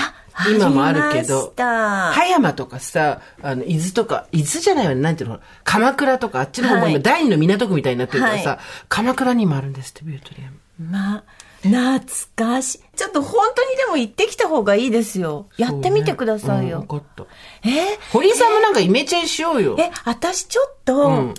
[0.50, 10.50] 今もあるけど、葉山とかさ、あの、伊豆とか、伊豆じゃないわね、なんていうの、鎌倉とか、あっちの方も今、第二の港区みたいになってるからさ、はい、鎌倉にもあるんですって、ビュートリア
[10.82, 10.90] マ。
[10.90, 11.24] まあ、
[11.62, 12.00] 懐
[12.34, 12.80] かしい。
[12.96, 15.46] ちょっと本当にでも行ってきた方がいいですよ。
[15.56, 16.80] やってみてくださいよ。
[16.80, 17.70] ねうん。
[17.70, 17.98] え？
[18.12, 19.76] 堀井さんもなんかイメチェンしようよ。
[19.78, 21.34] え、私ちょっと、うん、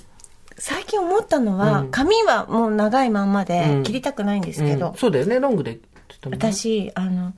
[0.58, 4.96] 最近思ったのは、うん、髪はもう長いまんまで切りたくないんですけど。
[4.98, 5.80] そうだよね、ロングで。
[6.32, 7.34] 私、あの、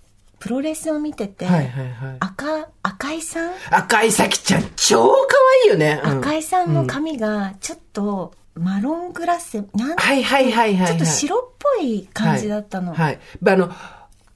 [0.45, 3.51] プロレスを見てて、はいはいはい、赤、赤井さん？
[3.71, 5.99] 赤井咲ちゃん、超可愛いよね。
[6.03, 10.87] 赤井さんの髪が、ちょっと、マロングラッセ、なんはいはいはいはい。
[10.89, 12.93] ちょっと白っぽい感じだったの。
[12.93, 13.19] はい。
[13.43, 13.71] はい、あの、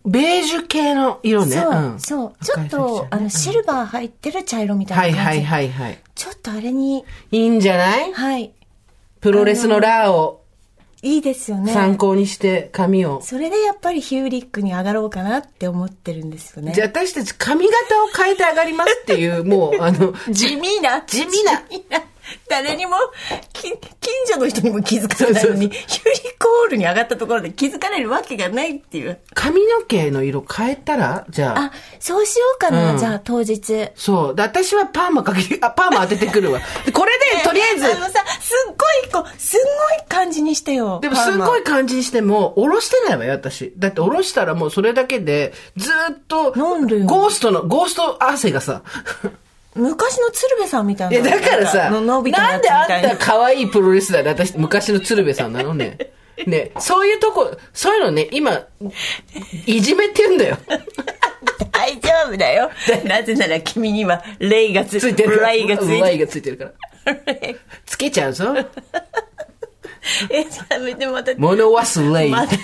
[0.04, 1.58] ベージュ系の色ね。
[1.58, 2.44] そう、うん、そう。
[2.44, 5.20] ちょっと、ね、あの、シルバー入ってる茶色みたいな感じ。
[5.20, 6.00] はいはいはいはい。
[6.16, 7.06] ちょっとあれに。
[7.30, 8.14] いいんじゃない？
[8.14, 8.52] はい。
[9.22, 10.39] プロレスのラーを。
[11.02, 11.72] いいですよね。
[11.72, 13.22] 参考にして髪を。
[13.22, 16.74] それでやっぱりヒューリックに上がろうかなって思ってるんですよね。
[16.74, 21.02] じゃあ私たち髪型を変えて上がりますっていう、もう、あの、 地味な。
[21.04, 21.64] 地味な。
[22.50, 22.96] 誰にも、
[23.54, 23.74] 近
[24.28, 29.20] 所の人にも気づかれないのに、ヒューリックホールに上がったところで気づかれるわけがないっていう。
[29.34, 31.26] 髪の毛の色変えたら？
[31.30, 31.60] じゃあ。
[31.66, 33.90] あ、そうしようかな、うん、じゃあ当日。
[33.96, 34.36] そう。
[34.36, 36.60] で、私はパーマかけて、 あ、パーマ当ててくるわ。
[36.94, 37.86] これで、とりあえず。
[37.86, 39.68] あのさ、すっごい、こう、すんご
[40.04, 41.00] い感じにしてよ。
[41.02, 43.74] でも、すっごい感じにしても、おろしてないわよ、私。
[43.78, 46.52] だって、おろしたらもうそれだけで、ずっと。
[46.52, 48.82] ゴーストの、ゴースト汗がさ、
[49.76, 51.18] 昔の鶴瓶さんみたいな。
[51.18, 55.98] いや、だからさ、なんであんた可愛いプロレスラーで私、昔の鶴瓶さんなのね。
[56.48, 58.66] ね、そういうとこ、そういうのね、今、
[59.66, 60.58] いじめって言うんだよ。
[61.72, 62.72] 大丈夫だよ。
[63.04, 65.42] なぜなら君には、レイがついてる。
[65.42, 66.06] レイがついてる。
[66.06, 66.72] レイがついてるから。
[67.86, 68.56] つけちゃうぞ。
[70.30, 71.34] え、やめてまた。
[71.38, 72.30] 物忘れ。
[72.30, 72.56] また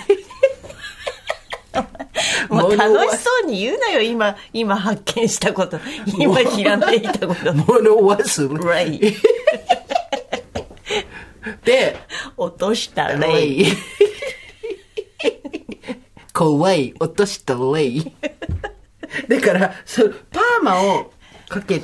[2.48, 5.78] もう楽しそうに言うなよ、今、今発見したこと。
[6.18, 7.52] 今ひらめいたこと。
[7.54, 9.14] 物忘れ。
[11.64, 11.96] で、
[12.36, 13.66] 落としたレイ。
[16.32, 18.12] 怖い、落としたレイ。
[19.28, 21.12] だから、そう、パーマを
[21.48, 21.82] かけ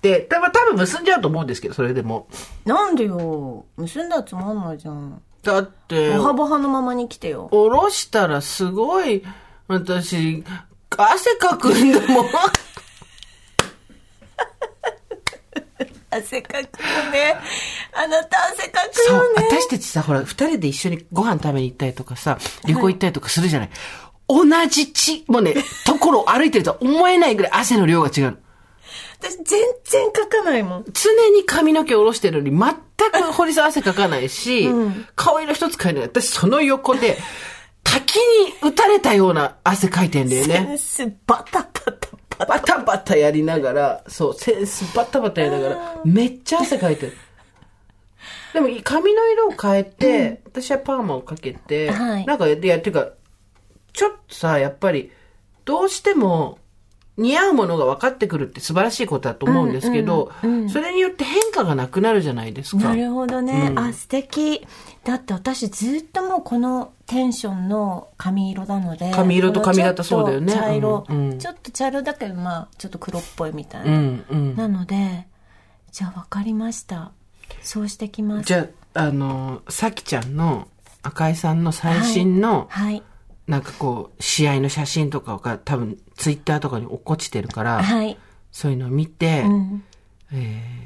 [0.00, 2.28] て、多分、多分結んじゃうと思うんですけど、それでも。
[2.64, 3.64] なんでよ。
[3.76, 5.22] 結んだらつまんないじゃん。
[5.42, 7.48] だって、ボハボハのままに来てよ。
[7.50, 9.22] 下ろしたらすごい、
[9.68, 10.44] 私、
[10.96, 12.26] 汗かくんだもん。
[16.10, 16.60] 汗かくよ
[17.12, 17.36] ね。
[17.92, 19.46] あなた汗かくそうよ、ね。
[19.48, 23.70] 私たちさ、ほら、二人で一緒にご飯食べに行ったりとかさ、旅行行ったりとかするじゃない。
[24.28, 25.54] 同じ地、もうね、
[25.86, 28.36] ところを歩いてるとは思えないぐらい汗の量が違うの。
[29.20, 30.84] 私全然かかないもん。
[30.92, 32.74] 常に髪の毛下ろしてるのに全
[33.10, 34.68] く堀さん汗かかないし、
[35.14, 36.02] 顔色一つ変えない。
[36.04, 37.18] 私その横で、
[37.84, 40.76] 滝に打たれたような汗かいてんだよね。
[40.78, 42.46] センスバタバタバタ。
[42.46, 47.16] バタバタやりながら、そう、センスバタバタやりながら、めっちゃ汗かいてる。
[48.54, 53.10] でも、髪の色を変えて、私はパーマをかけて、はいなんか、いや、っていうか、
[53.92, 55.12] ちょっとさ、やっぱり、
[55.64, 56.58] どうしても、
[57.20, 60.32] 似合うものが分かってくるって素晴らしいことだと思うんですけど、
[60.72, 62.84] それによって変化がなくなるじゃないですか。
[62.84, 63.72] なるほどね。
[63.76, 64.66] あ、素敵。
[65.04, 69.10] だって私ずっともうこのテンションの髪色なので。
[69.10, 73.92] 髪色と髪型そうだよねこのちょっと茶色、うんうんちょっと茶色だけど、まあ、ちょっと黒っぽいみたいな。
[73.92, 74.56] うん、うん。
[74.56, 75.26] なので、
[75.92, 77.12] じゃあ分かりました。
[77.62, 78.46] そうしてきます。
[78.46, 80.68] じゃあ、あの、さきちゃんの、
[81.02, 83.02] 赤井さんの最新の、はい。
[83.50, 88.16] なんかこう、試合の写真とかが多分、ツイッターとかに落っこちてるから、はい。
[88.52, 89.82] そういうのを見て、うん。
[90.32, 90.36] え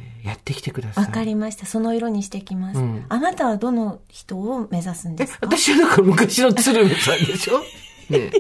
[0.01, 1.05] ーやってきてください。
[1.05, 1.67] わかりました。
[1.67, 2.81] その色にしてきます。
[2.81, 7.59] うんあなたはどの人を目指すんでえすか、私はだから昔の鶴瓶さんでしょ？
[7.59, 7.67] ね
[8.11, 8.33] え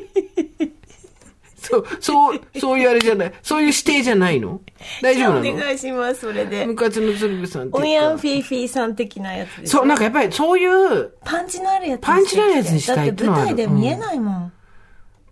[1.64, 3.32] そう、そう、そういうあれじゃない。
[3.42, 4.60] そういう指定じゃないの？
[5.02, 6.66] 大丈夫なおの願いします、それで。
[6.66, 9.72] 昔の鶴瓶さんってオンいうかヤンフィーフィーさん的なやつです。
[9.72, 14.52] そう、なんかやっぱりそういう、パンチのあるやつにパンチのあるやつにしたいだっっててのはある舞台で見えないもん。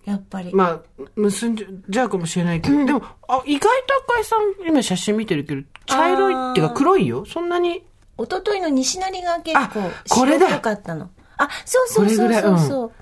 [0.05, 0.53] やっぱり。
[0.53, 0.81] まあ、
[1.15, 1.57] 結ん
[1.89, 7.25] じゃうかもしれないけど、でも、あ、意外と赤井さん、今写真見てるけど、茶色いっていうか黒いよ？
[7.25, 7.85] そんなに？
[8.19, 11.11] 一昨日の西成が結構あこれだ白っぽかったの。
[11.39, 12.93] あ、そうそうそうそうそう。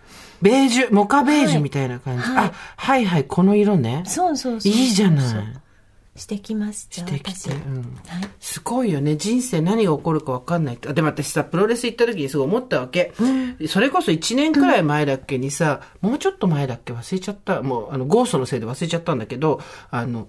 [0.42, 2.22] ベージュ、モカベージュみたいな感じ。
[2.22, 4.02] はいあ、はいはい、この色ね。
[4.06, 4.72] そうそうそう。
[4.72, 5.42] いいじゃないそう
[6.16, 6.88] してきます。
[6.90, 7.12] じゃあ私。
[7.12, 7.66] してきて。
[7.66, 7.76] うん。
[8.06, 8.28] はい。
[8.40, 9.16] すごいよね。
[9.16, 10.88] 人生何が起こるか分かんないって。
[10.88, 13.12] あでも私さ、プロレス行った時にすごい思ったわけ。
[13.68, 17.62] それこそ1年くらい前だっけにさ、もうちょっと前だっけ忘れちゃった。
[17.62, 19.60] もう、あの、ゴーストのせいで忘れちゃったんだけど、
[19.90, 20.28] あの、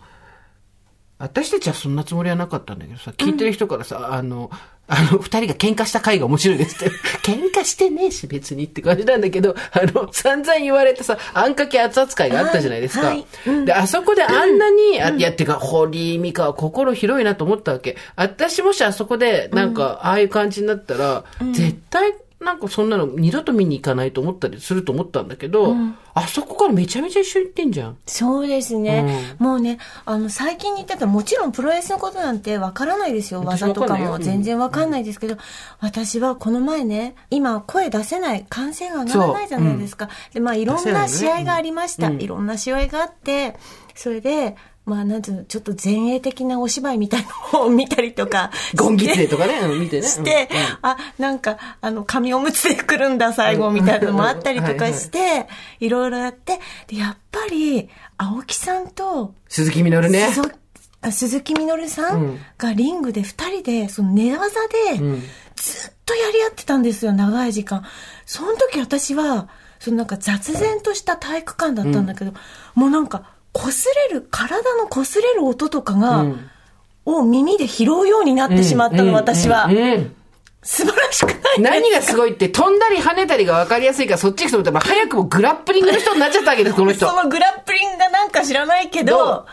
[1.17, 4.49] 私たちはそんなつもりはなかったんだけどさ、聞いてる人からさ、あの、
[4.87, 6.95] あの、二人が喧嘩した回が面白いですって。
[7.23, 13.07] 喧嘩してねえし、別にって感じなんだけど、あの、散々言われたさ、あんかけ熱々会があったじゃないですか。
[13.07, 17.95] はいはいで、あそこであんなに、あいや、ってか、堀井美香は心広いなと思ったわけ。
[18.15, 21.23] 私もしあそこで、なんか、ああいう感じになったら、
[21.53, 25.75] 絶対、なんかそんなの二度と見に行かないと思ったりすると思ったんだけど、
[26.13, 27.97] あそこからめちゃめちゃ一緒に行ってんじゃん。
[28.07, 29.35] そうですね。
[29.37, 33.41] もうね、あの、最近言ってた、もちろんプロレスのことなんてわからないですよ。
[33.41, 35.37] 私技とかも全然わかんないですけど、
[35.79, 40.09] 私はこの前ね、今声出せない、歓声が上がらないじゃないですか。
[40.33, 42.09] で、まあいろんな試合がありました。
[42.09, 43.55] いろんな試合があって、
[43.93, 44.55] それで、
[44.85, 48.51] まあなんつうの、ちょっと前衛的なお芝居みたいなのを見たりとか。
[48.75, 50.07] ゴンギツネとかね、うん見てね。
[50.07, 50.49] して、
[50.81, 55.47] あ、なんか、あの、紙おむつで来るんだ、最後、みたいなのもあったりとかして、
[55.79, 60.29] いろいろやって、で、やっぱり、青木さんと、鈴木みのるね。
[61.11, 64.97] 鈴木みのるさんがリングで二人で、その寝技で、
[65.55, 67.83] ずっとやり合ってたんですよ、長い時間。
[68.25, 69.47] その時私は、
[69.79, 72.33] そのなんか雑然とした体育館だったんだけど、
[72.75, 76.25] もうなんか、擦れる、体の擦れる音とかが、
[77.05, 79.65] を耳で拾うようになってしまったの、うん私は。
[79.65, 80.15] うんうん
[80.63, 87.09] 素晴らしくない何がですすごいって、飛んだり跳ねたりが分かりやすいから、そっち行くと思ったら、早くもグラップリングの人になっちゃったわけです、この人。
[87.09, 89.45] そのグラップリングがなんか知らないけどど、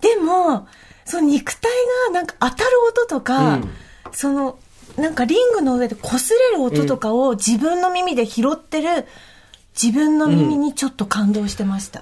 [0.00, 0.66] でも、
[1.04, 1.70] その肉体
[2.08, 3.58] がなんか当たる音とか、
[4.12, 4.56] その、
[4.96, 9.06] なんかリングの上で擦れる音とかを自分の耳で拾ってる
[9.80, 12.00] 自分の耳にちょっと感動してました。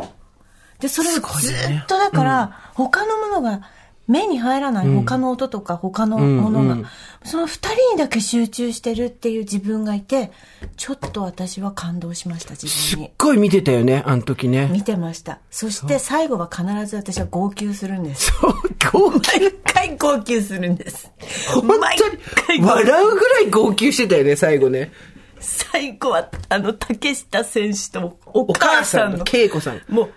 [0.83, 3.63] で、それをずっとだから、他のものが
[4.09, 6.91] 目に入らない他の音とか他のものが、
[7.25, 10.33] その二人にだけ集中してるっていう自分がいて、
[10.77, 13.13] ちょっと私は感動しました、自すっ分に。
[13.17, 14.69] ごい見てたよね、あの時ね。
[14.73, 15.39] 見てました。
[15.53, 18.33] そして最後は必ず私は号泣するんです。
[18.33, 18.53] そう、
[18.93, 19.39] 号泣。
[19.39, 21.13] 毎回号泣するんです。
[21.55, 24.91] 本当に、笑うぐらい号泣してたよね、最後ね。
[25.39, 29.81] 最後は、あの、竹下選手とお母さんの、恵子さん。
[29.89, 30.13] もう、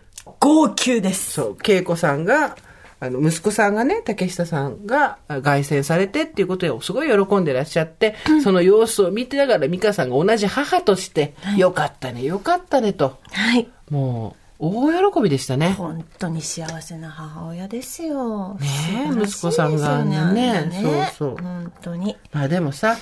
[0.46, 1.32] 号泣です。
[1.32, 2.56] そう、恵子さんが、
[3.00, 13.68] あの、息子さんがね、竹下さんがあ凱旋されてっていうことをすごい喜んでらっしゃって、その様子を見てながら美香さんが同じ母として、よかったね、よかったねと、はい。
[13.90, 15.74] もう、大喜びでしたね。
[15.74, 18.54] 本当に幸せな母親ですよ。
[18.56, 22.16] ね息子さんがねあんなそうそう本当に。
[22.32, 22.98] まあでもさ、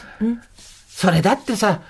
[0.87, 1.81] それだってさ、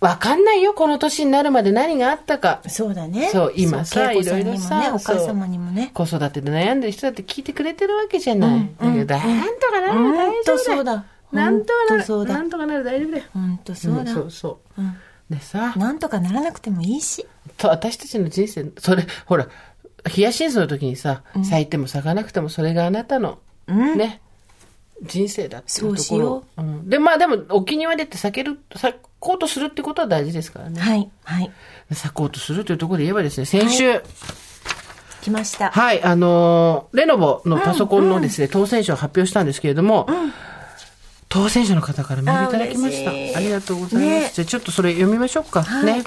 [0.00, 2.60] わかんないよ、この年になるまで何があったか。
[2.68, 3.30] そうだね。
[3.32, 5.90] そう、今さ、いろいろさ、お母様にもね。
[5.92, 8.70] 子育てで悩んでる人だって聞いてくれてるわけじゃない。
[8.78, 12.26] だけど、なんとかなる、うん大丈夫ほんとそうだなんとかなる。
[12.26, 13.24] なんとかなる、大丈夫だよ。
[13.34, 14.02] 本当そうだ。
[14.02, 14.80] んそうそう。
[14.80, 14.96] うん
[15.30, 17.26] でさ、なんとかならなくてもいいし。
[17.58, 19.46] と私たちの人生、それ、ほら、
[20.08, 24.22] ヒヤシンスの時にさ、咲いても咲かなくてもそれがあなたの、ね、
[25.02, 25.96] 人生だっていうところ。
[25.96, 30.80] そうしようんで、まあでも、お気に入りって咲ける、咲こうとするってことは大事ですからね。
[30.80, 31.50] はい、はい。
[31.92, 34.00] 咲こうとするというところで言えばですね、先週、
[35.22, 35.70] 来ました。
[35.70, 40.08] はい、あのーレノボのパソコンのですね、当選者を発表したんですけれども、
[41.28, 43.10] 当選者の方からメールいただきました。
[43.10, 44.28] ありがとうございます。
[44.28, 45.62] ねじゃあちょっとそれ読みましょうか。
[45.62, 46.04] はいね。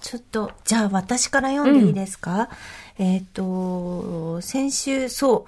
[0.00, 2.50] ちょっと、じゃあ私から読んでいいですか、
[2.98, 5.46] えっ、と、先週、そ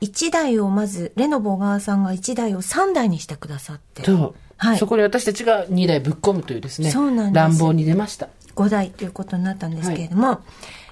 [0.00, 4.04] う、1台をまず、レノボ小川さんが1台を3台にしてくださって。
[4.04, 4.34] そう。
[4.56, 4.78] はい。
[4.78, 8.28] そこに私たちが2台ぶっ込むというですね、そうなんです乱暴に出ました。
[8.54, 10.40] 5台ということになったんですけれども、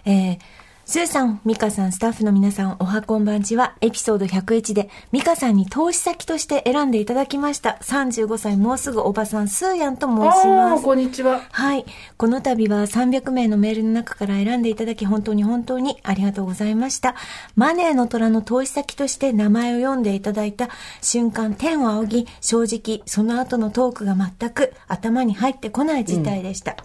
[0.05, 0.39] えー
[0.87, 7.79] スーさん、ミカさん、スタッフの皆さん、おはこんばんちは、エピソード101で、ミカさんに投資先として選んでいただきました。
[7.81, 10.85] 35歳、もうすぐおばさん、スーヤンと申します。
[10.85, 11.41] こんにちは。
[11.51, 11.87] はい。
[12.19, 17.15] この度は300名のメールの中から選んでいただき本当に本当にありがとうございました。
[17.57, 20.69] マネーの虎の投資先として名前を読んでいただいた
[21.01, 26.77] 瞬間、天を仰ぎ、正直その後のトークが全く頭に入ってこない事態でした。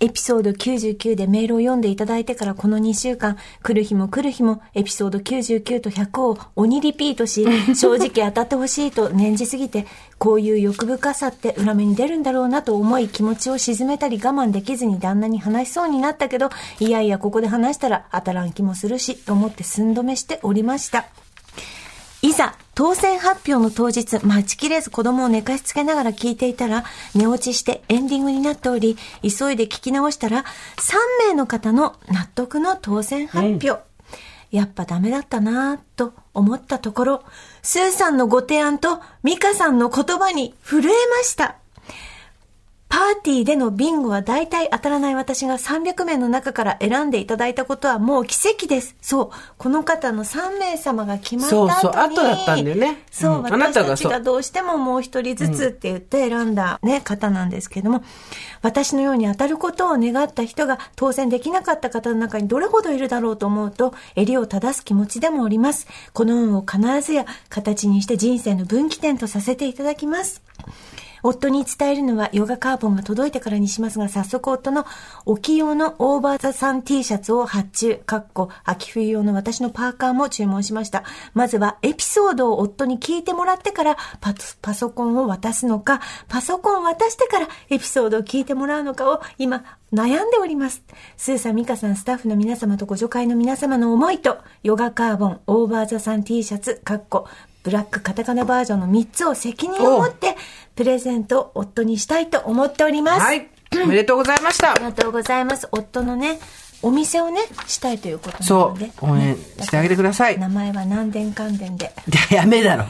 [0.00, 9.86] エピソード99でメールを読んでいただいてからこの2週間、来る日も来る日もエピソード99と100を鬼リピートし、 正直当たってほしいと念じすぎて、
[10.18, 21.25] こういう欲深さって裏目に出るんだろうなと思い気持ちを沈めたり我慢できずに旦那に話しそうになったけど、いやいやここで話したら当たらん気もするし、と思って寸止めしておりました。
[22.26, 30.44] いざ、当選発表の当日、待ちきれず子供を寝かしつけながら聞いていたら、寝落ちしてエンディングになっており、急いで聞き直したら、
[30.76, 33.78] 3名の方の納得の当選発表。
[34.50, 37.22] やっぱダメだったなぁと思ったところ、
[37.62, 41.56] スーさんのご提案とミカさんの言葉に震えました。
[43.26, 48.94] ティーでのビンゴは大体当たらない私が300名の中から選んでいただいたことはもう奇跡です。
[49.02, 49.30] そう。
[49.58, 51.70] この方の3名様が決まった後に。
[51.72, 58.04] そうそう後だったんだよねそう、うんあな私たちがどうしてももう一人ずつって言って選んだね、方なんですけども、
[58.62, 65.88] 私のように当たることを願った人が当選できなかった方の中にどれほどいるだろうと思うと、襟を正す気持ちでもおります。
[66.12, 70.42] この運を必ずや形にして人生の分岐点とさせていただきます。
[71.22, 74.86] 夫に伝えるのはヨガカーボンが届いてからにしますが、早速夫の
[75.24, 81.04] 沖用のオーバーザさん T シャツを発注、かっこ秋冬用の私のパーカーも注文しました。
[81.34, 90.82] まずはエピソードを夫に聞いてもらってからパパソコンを渡すのか、パソコンを渡してからエピソードを聞いてもらうのかを今悩んでおります。
[91.16, 97.28] スーさん、ミカさん、スタッフの皆様とご助会の皆様の思いと、ヨガカーボン、オーバーザさん T シャツ、かっこ
[97.66, 100.36] ブラックカタカナバージョンの3つを責任を持って
[100.76, 103.20] プレゼントを夫にしたいと思っております。
[103.22, 103.48] はい。
[103.82, 104.82] おめでとうございましたあり。
[104.84, 105.66] がとうございます。
[105.72, 106.38] 夫のね、
[106.80, 108.92] お店をね、したいということなそうので。。
[109.00, 110.38] 応援してあげてください。
[110.38, 111.92] 名前は南電関電で。
[112.30, 112.84] いや、やめだろ。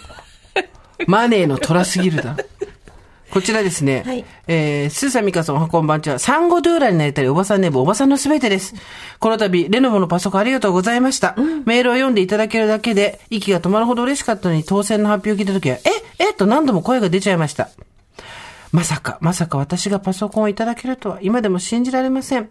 [1.07, 2.45] マネーの虎すぎるだろ。
[3.31, 4.03] こちらですね。
[4.07, 8.75] はいえー、スーサミカさん、おはこんばんちは、サンゴドゥーラになりたいおばさんネブ、おばさんのすべてです。
[9.19, 11.35] この度、レノボのパソコンありがとうございました。
[11.67, 17.69] メールを読んでいただけるだけで、息が止まるほど嬉しかったのに、当選の発表を聞いたときは、ええと何度も声が出ちゃいました。
[18.73, 22.51] まさか、まさか私がパソコンをいただけるとは、今でも信じられません。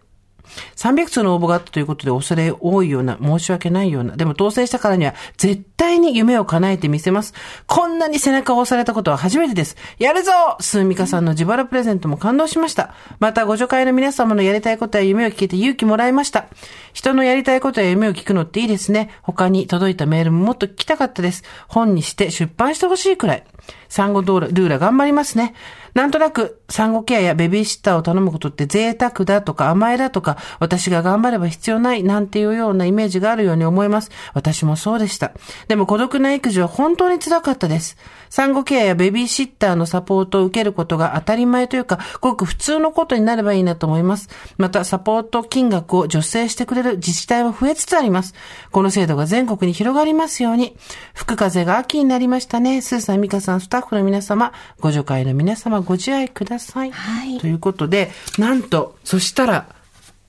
[0.75, 4.15] 300通の応募があったということで恐れ多いような、申し訳ないような。
[4.15, 7.33] でも当選したからには絶対に夢を叶えてみせます。
[7.67, 9.75] こんなに背中を押されたことは初めてです。
[9.99, 12.93] やるぞスーミカさんの自腹プレゼントも感動しました。
[13.19, 16.47] またご助会の皆様のやりたいことや夢を聞けて勇気もらいました。
[16.95, 19.09] 人のやりたいことや夢を聞くのっていいですね。
[19.21, 21.43] 他に届いたメールももっと聞きたかったです。
[21.67, 23.43] 本にして出版してほしいくらい。
[23.89, 25.53] サンゴドーラルーラ頑張りますね。
[25.93, 34.11] なんとなく産後ケアやベビーシッターを頼むことって贅沢だとか甘えだとか、私が頑張れば必要ないなんていうようなイメージがあるように思います。
[34.33, 35.31] 私もそうでした。
[35.69, 37.97] でも孤独な育児は本当に辛かったです。
[38.29, 44.27] 産後ケアやベビーシッターのサポートを受けることが当たり前というか、ごく普通のことになればいいなと思います。
[44.57, 48.33] また、サポート金額を助成してくれる自治体も増えつつあります。
[48.71, 50.75] この制度が全国に広がりますように。
[51.13, 52.81] 吹く風が秋になりましたね。
[52.81, 56.91] スーさん、ミカさん、スタッフの皆様、ご助会の皆様、ご自愛ください。
[56.91, 57.37] はい。
[57.39, 59.74] ということで、なんと、そしたら、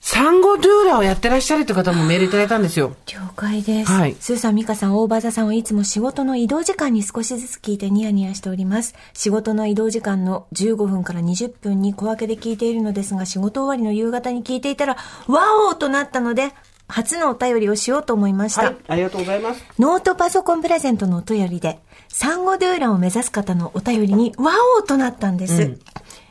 [0.09, 2.95] 産後ドゥーラをやってらっしゃるという方もメールいただいたんですよ。
[3.07, 3.91] 了解です。
[3.91, 4.15] はい。
[4.17, 8.95] スーさん、ミカさん、大場座さんはいつも仕事の移動時間に少しずつ聞いてニヤニヤしております。
[9.11, 14.95] 仕事の移動時間の15分から20分に小分けで聞いているのですが、仕事終わりの夕方に聞いていたら、
[15.27, 16.53] ワオーとなったので、
[16.87, 18.63] 初のお便りをしようと思いました。
[18.63, 19.65] はい、ありがとうございます。
[19.77, 25.63] ノートパソコンプレゼントのお便りで、産後ドゥーラを目指す方のお便りに、ワオーとなったんです。
[25.63, 25.79] うん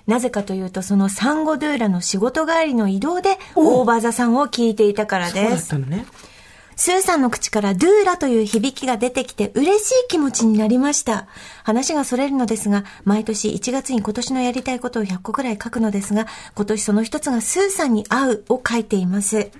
[0.06, 5.66] なぜかというと、その産後ドゥーラの仕事帰りの移動で、オーバーザサンを聞いていたからです。
[5.66, 6.06] そうだったのね。
[6.78, 11.26] スーさんの口からドゥーラという響きが出てきて嬉しい気持ちになりました。
[11.64, 19.50] 話がそれるのですが、毎年1月に今年のやりたいことを100個くらい書くのですが、今年その一つがスーさんに会うを書いています。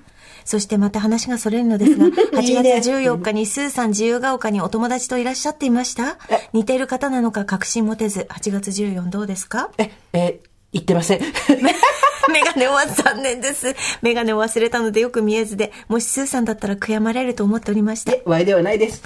[0.46, 2.06] そしてまた話がそれるのですが、
[2.40, 6.16] 8月14日にスーさん自由が丘にお友達といらっしゃっていました
[6.54, 9.70] 似ている方なのか確信持てず、8月14どうですか？
[9.76, 10.40] え、え、
[10.72, 11.20] 言ってません。
[12.32, 13.74] メガネは残念です。
[14.02, 18.12] メガネを忘れたのでよく見えずで、もしスーさんだったら悔やまれると思っておりました。
[18.12, 19.02] え、ワイではないです。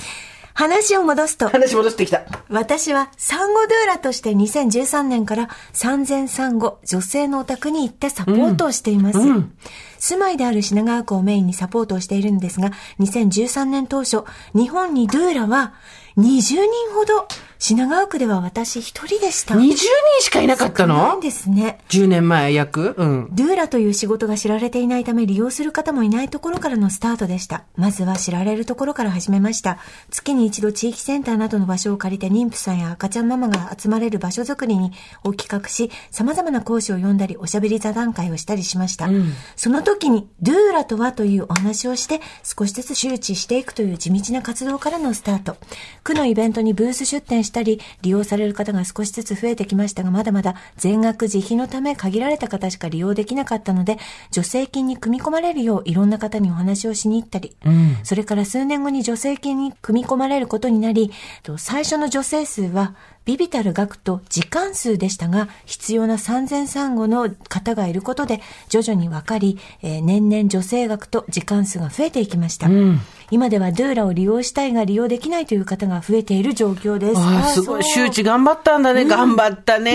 [0.60, 1.48] 話を戻すと。
[1.48, 2.22] 話戻してきた。
[2.50, 9.20] 私は産後ドゥーラとして2013年から産前産後女性のお宅に行ってサポートをしています。
[9.20, 9.52] うんうん、
[9.98, 15.72] 住まいである品川区をメインにサポートをしているんですが、2013年当初、日本にドゥーラは
[16.18, 17.26] 20人ほど
[17.62, 19.54] 品川区では私一人でした。
[19.54, 19.76] 20人
[20.20, 20.96] しかいなかったの？
[20.96, 21.78] ないですね。
[21.90, 22.94] 10年前約？
[22.96, 23.28] うん。
[23.32, 27.64] ドゥーラという仕事が知られていないため利用する方もいないところからのスタートでした。
[27.76, 29.76] まずは知られるところから始めました。
[30.10, 34.92] 月に一度地域センターなどの場所を借りて妊婦さんや赤ちゃんママが集まれる場所づくりに
[35.24, 39.08] を企画し、様々な講師を呼んだり、おしゃべり座談会をしたりしました。
[39.08, 45.58] うん、その時に、ドゥーラとはというお話をして、少しずつ周知していくという地道な活動からのスタート。
[46.02, 53.98] 区のイベントにブース出展したり、利用される方が少しずつ増えてきましたが、まだまだ全額自費のため限られた方しか利用できなかったので、
[54.30, 61.10] 助成金に組み込まれるよういろんな方にお話をしに行ったり、うん、それから数年後に助成金に組み込まれることになり、
[61.58, 62.94] 最初の助成数は
[63.30, 72.66] ビビたる額と時間数でしたが、必要な産前産後の方がいることで、徐々に分かり、えー、年々女性額と時間数が増えていきました。
[72.66, 73.00] うん、
[73.30, 77.20] 今ではドゥーラを利用したいが利用できないという方が増えている状況です。
[77.20, 77.84] ああ、すごい。
[77.84, 79.02] 周知頑張ったんだね。
[79.02, 79.92] うん、頑張ったね。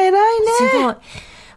[0.00, 0.46] 偉いね。
[0.72, 0.94] すごい。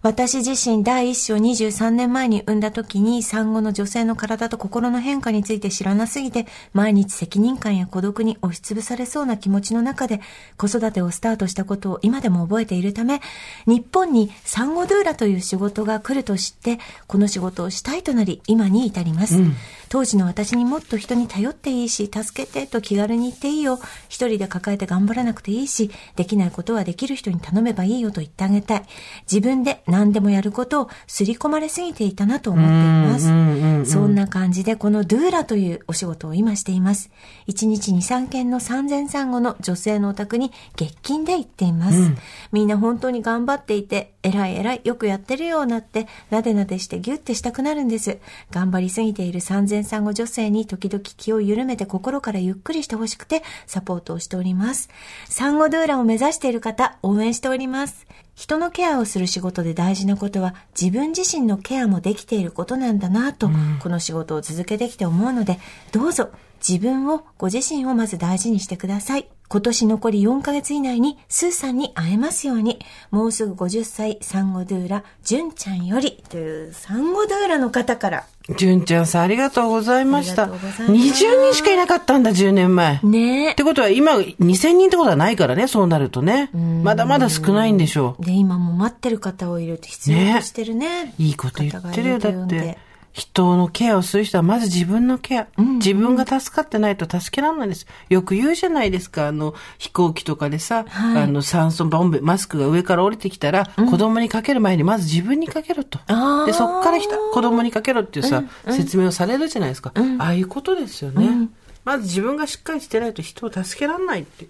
[0.01, 10.21] 私自身第一子を23年前に産んだ時に産後の女性の体と心の変化について知らなすぎて毎日責任感や孤独に押しつぶされそうな気持ちの中で
[10.57, 13.21] 子育てをスタートしたことを今でも覚えているため
[13.65, 19.37] 日本に産後ドゥーラという仕事が来ると知ってこの仕事をしたいとなり今に至ります。
[19.37, 19.55] うん
[19.89, 23.79] 当時の私にもっと人に頼っていいし、助けてと気軽に言っていいよ。
[24.07, 28.83] 一人で抱えて頑張らなくていいし、できないことはできる人に頼めばいいよと言ってあげたい。
[29.29, 33.91] 自分で何でもやることを刷り込まれすぎていたなと思っています。
[33.91, 37.09] そんな感じでこのドゥーラというお仕事を今しています。
[37.47, 41.97] 1日2、3件の産前産後の女性のお宅に月金で行っています。
[41.97, 42.17] うん、
[42.51, 48.19] みんな本当に頑張っていて、偉い偉い、よくやってるようなって、なでなでしてギュッてしたくなるんです。
[48.51, 54.89] 頑張りすぎている産前産後女性に時々気を緩めて心からゆっくりしてほしくてサポートをしております。
[55.25, 58.07] 産後ドゥーラを目指している方、応援しております。
[58.35, 65.59] 人のケアをする仕事で大事なことは自分自身のケアもできていることなんだなと、うん、この仕事を続けてきて思うので、
[65.91, 66.29] どうぞ
[66.67, 69.27] 自分を、ご自身をまず大事にしてください。
[69.51, 72.79] 今年残り4ヶ月以内にスーさんに会えますように、
[73.09, 78.25] もうすぐ50歳サンゴドゥーラ、ジュンちゃんよりというサンゴドゥーラの方から。
[78.57, 80.45] ジュンちゃんさんありがとうございました。
[80.45, 82.99] 20人しかいなかったんだ、10年前。
[83.01, 86.51] ねってことは今2000人ってことはないからね、そうなるとね。
[86.83, 88.23] まだまだ少ないんでしょう。
[88.23, 91.05] で、今も待ってる方をいると必要としてるね。
[91.05, 92.77] ねいいこと言ってるよ、だって。
[93.19, 95.47] 人のケアをする人はまず自分のケア。
[95.57, 97.85] うんうん、自分が助かってないと助けられないです。
[98.07, 99.27] よく言うじゃないですか。
[99.27, 105.99] あの、飛行機とかでさ、はい、あの、酸素ボンベ、マスクが上から降りてきたら、うん、子供にかける前にまず自分にかけろと。
[106.45, 109.91] で、そっから子供にかけろっていうさ、うんうん、説明をされるじゃないですか。
[109.93, 111.49] うん、ああいうことですよね。
[111.83, 114.49] まず自分がしっかりしてないと人を助けられないっていう。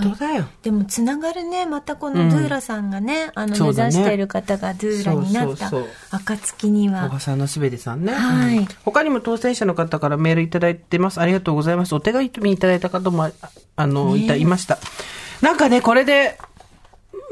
[0.00, 0.46] 本当だよ。
[0.62, 7.04] でもつながるね、またこのドゥーラさんがね、あの、目指している方がドゥーラになったそうそうそう暁には。
[7.08, 8.12] 小賀さんのすべてさんね。
[8.12, 11.20] はいうん他にも当選者の方からメールいただいてます。
[11.20, 11.94] ありがとうございます。
[11.94, 13.32] お手紙いただいた方も、あ
[13.76, 14.78] あの、いた、いました。
[15.40, 16.38] なんかね、これで、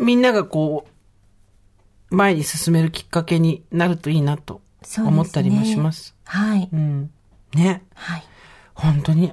[0.01, 0.87] みんながこ
[2.11, 4.61] う、前に進めるきっかけになるといいなと
[4.99, 6.14] 思ったりもします。
[6.25, 6.68] はい。
[6.73, 7.11] うん。
[7.55, 7.83] ね。
[7.95, 8.25] はい。
[8.75, 9.33] 本当に、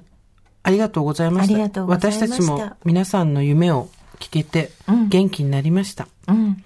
[0.70, 1.66] ありがとうございました。
[1.66, 3.90] した私たちも皆さんの夢を
[4.20, 4.72] 聞けて、
[5.10, 6.08] 元気になりました。
[6.28, 6.64] うん。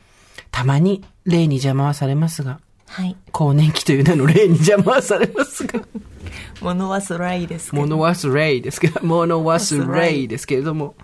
[0.52, 3.16] たまに、霊に邪魔はされますが、はい。
[3.32, 5.82] 更年期という名の霊に邪魔はされますが、
[6.62, 7.84] 物はスライですけど。
[7.84, 10.96] 物忘れですけど、物忘れですけ れども、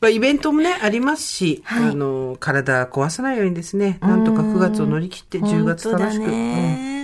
[0.00, 6.24] まあ、イベントもね、ありますし、はいあの、体壊さないようにですね、なんとか9月を乗り切って10月楽しく、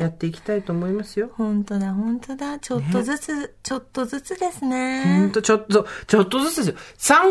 [0.01, 1.31] やっていきたいと思いますよ。
[1.37, 2.59] 本当だ、本当だ。
[2.59, 5.29] ちょっとずつ、ちょっとずつですね。
[5.31, 6.75] と、ちょっと、ちょっとずつですよ。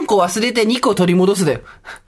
[0.02, 1.62] 3個忘れて2個取り戻すだよ。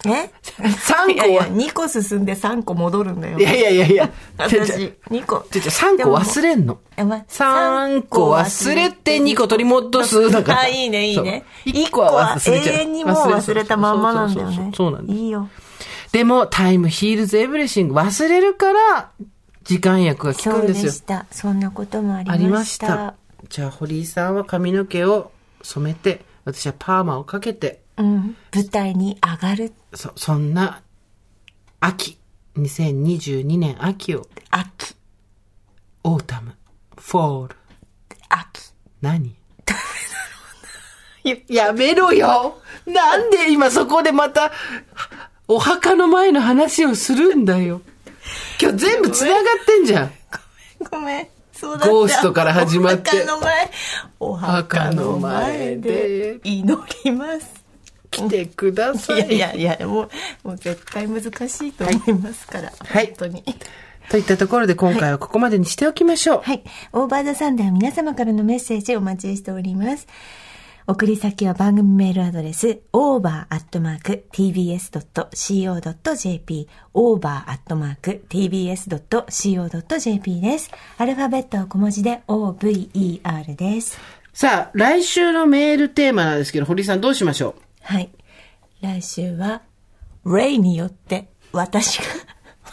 [0.05, 0.29] え
[0.61, 3.41] ？3いやいや、個は、2個進んで3個戻るんだよい。
[3.41, 5.47] やいやいやいや、私、2個。
[5.51, 6.79] ちょちょ3個忘れんの。
[6.95, 10.29] えま3個忘れて2個取り戻す。
[10.29, 10.59] だから。
[10.61, 11.43] あ、いいね、いいね。
[11.65, 12.75] そう1 1個は忘れちゃう。
[12.75, 14.55] 永遠にもう忘れたまんまなんだよね。
[14.55, 15.17] そうそうなんです。
[15.17, 15.49] いいよ。
[16.11, 19.11] でも、タイムヒールズエブリシング忘れるから、
[19.71, 20.91] 時間薬が効くんですよ。
[20.91, 21.25] でした。
[21.31, 22.51] そんなこともありありまし。
[22.51, 23.15] ましたた。
[23.47, 28.35] じゃあ、堀井さんは髪の毛を染めて、私はパーマをかけて、うん。
[28.53, 30.81] 舞台に上がるそ、そんな、
[31.79, 32.17] 秋、
[32.57, 34.93] 2022年秋を、秋。
[36.03, 37.55] autumn、fall、
[38.27, 38.73] 秋。
[38.99, 39.35] 何？
[41.47, 44.51] やめろよなんで今そこでまた、
[45.47, 47.81] お墓の前の話をするんだよ。
[48.61, 50.11] 今日全部繋がってんじゃん。
[50.89, 51.27] ごめん。
[51.53, 51.87] そうだ。
[51.87, 53.71] ゴーストから始まってお墓の前、
[54.19, 57.61] お墓の前で祈ります。
[58.09, 59.35] 来てください。
[59.35, 60.09] いやいやいや、もう、
[60.43, 62.71] もう絶対難しいと思いますから。
[62.79, 63.43] はい本当に。
[64.09, 66.41] といったところで今回はここまでにしておきましょう。
[66.41, 66.63] はい。
[66.91, 70.07] オーバーザサンでは皆様からのメッセージをお待ちしております。
[70.91, 73.07] 送り先は番組メールアドレス、over.tbs.co.jp、
[76.93, 77.61] over.tbs.co.jp
[80.41, 80.69] です。
[80.97, 83.97] アルファベットは小文字で over です。
[84.33, 88.09] さあ、来週のメールテーマなんですけど、堀井さんどうしましょはい。
[88.81, 89.61] 来週は、
[90.25, 92.03] レイによって私が、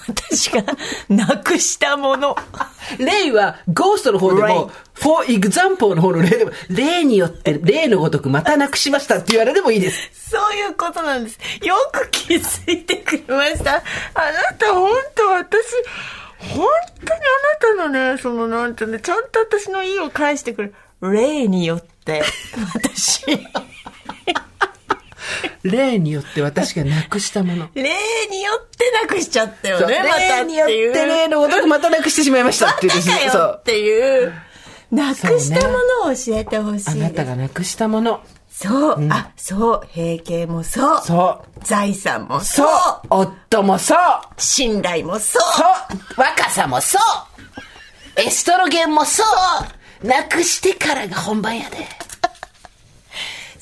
[0.09, 0.64] 私が
[1.09, 2.36] なくしたもの。
[2.98, 10.30] う例は、ゴーストの方でも、for example の方の例でも、例によって、例のごとくまたなくしましたって言われてもいいです。
[10.30, 11.38] そういうことなんです。
[11.62, 13.74] よく気づいてくれました。
[13.74, 15.66] あなた本当私、
[16.38, 16.66] 本
[17.04, 17.20] 当に
[17.74, 20.74] あなたのね、そのなんてね、ちゃんと私の意を返してくる。
[21.00, 22.22] 例によって、
[22.74, 23.24] 私、
[25.62, 27.68] 例によって私がなくしたもの。
[27.74, 27.83] 例
[28.31, 30.93] によってなくしちゃったよね、また例によっていう。
[30.93, 33.41] 例のごとくまたなくしてしまいましたって言うそう。
[33.41, 34.33] よっていう。
[34.91, 35.74] なくしたも
[36.05, 36.91] のを教えてほしいです。
[36.91, 38.22] あなたがなくしたもの。
[38.51, 41.01] そう、あ、そう、閉経もそう。
[41.05, 41.61] そう。
[41.64, 42.68] 財産もそう。
[43.11, 43.99] 夫もそう
[44.37, 45.43] 信頼もそう。
[45.57, 45.64] そ
[46.18, 46.99] う若さもそ
[48.16, 49.22] うエストロゲンもそ
[50.03, 51.76] うなくしてからが本番やで。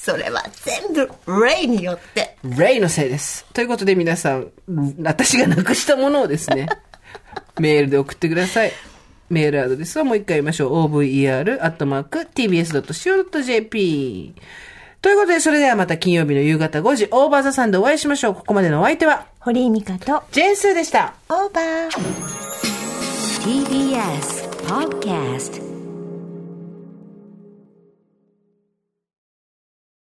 [0.06, 1.10] それは全部、
[1.44, 2.36] レイによって。
[2.44, 3.44] レイのせいです。
[3.52, 4.52] ということで皆さん、
[5.02, 6.68] 私がなくしたものをですね、
[7.58, 8.72] メールで送ってください。
[9.30, 10.74] メールアドレスをもう一回言いましょう。
[10.74, 11.54] over.tbs.co.jp
[15.02, 18.36] ということで、それではまた金曜日の夕方5時、オーバーザサンでお会いしましょう。
[18.36, 21.14] ここまでのお相手は、堀井美香と、ジェーンスーでした。
[21.28, 21.90] オーバー。
[23.42, 25.65] TBS Podcast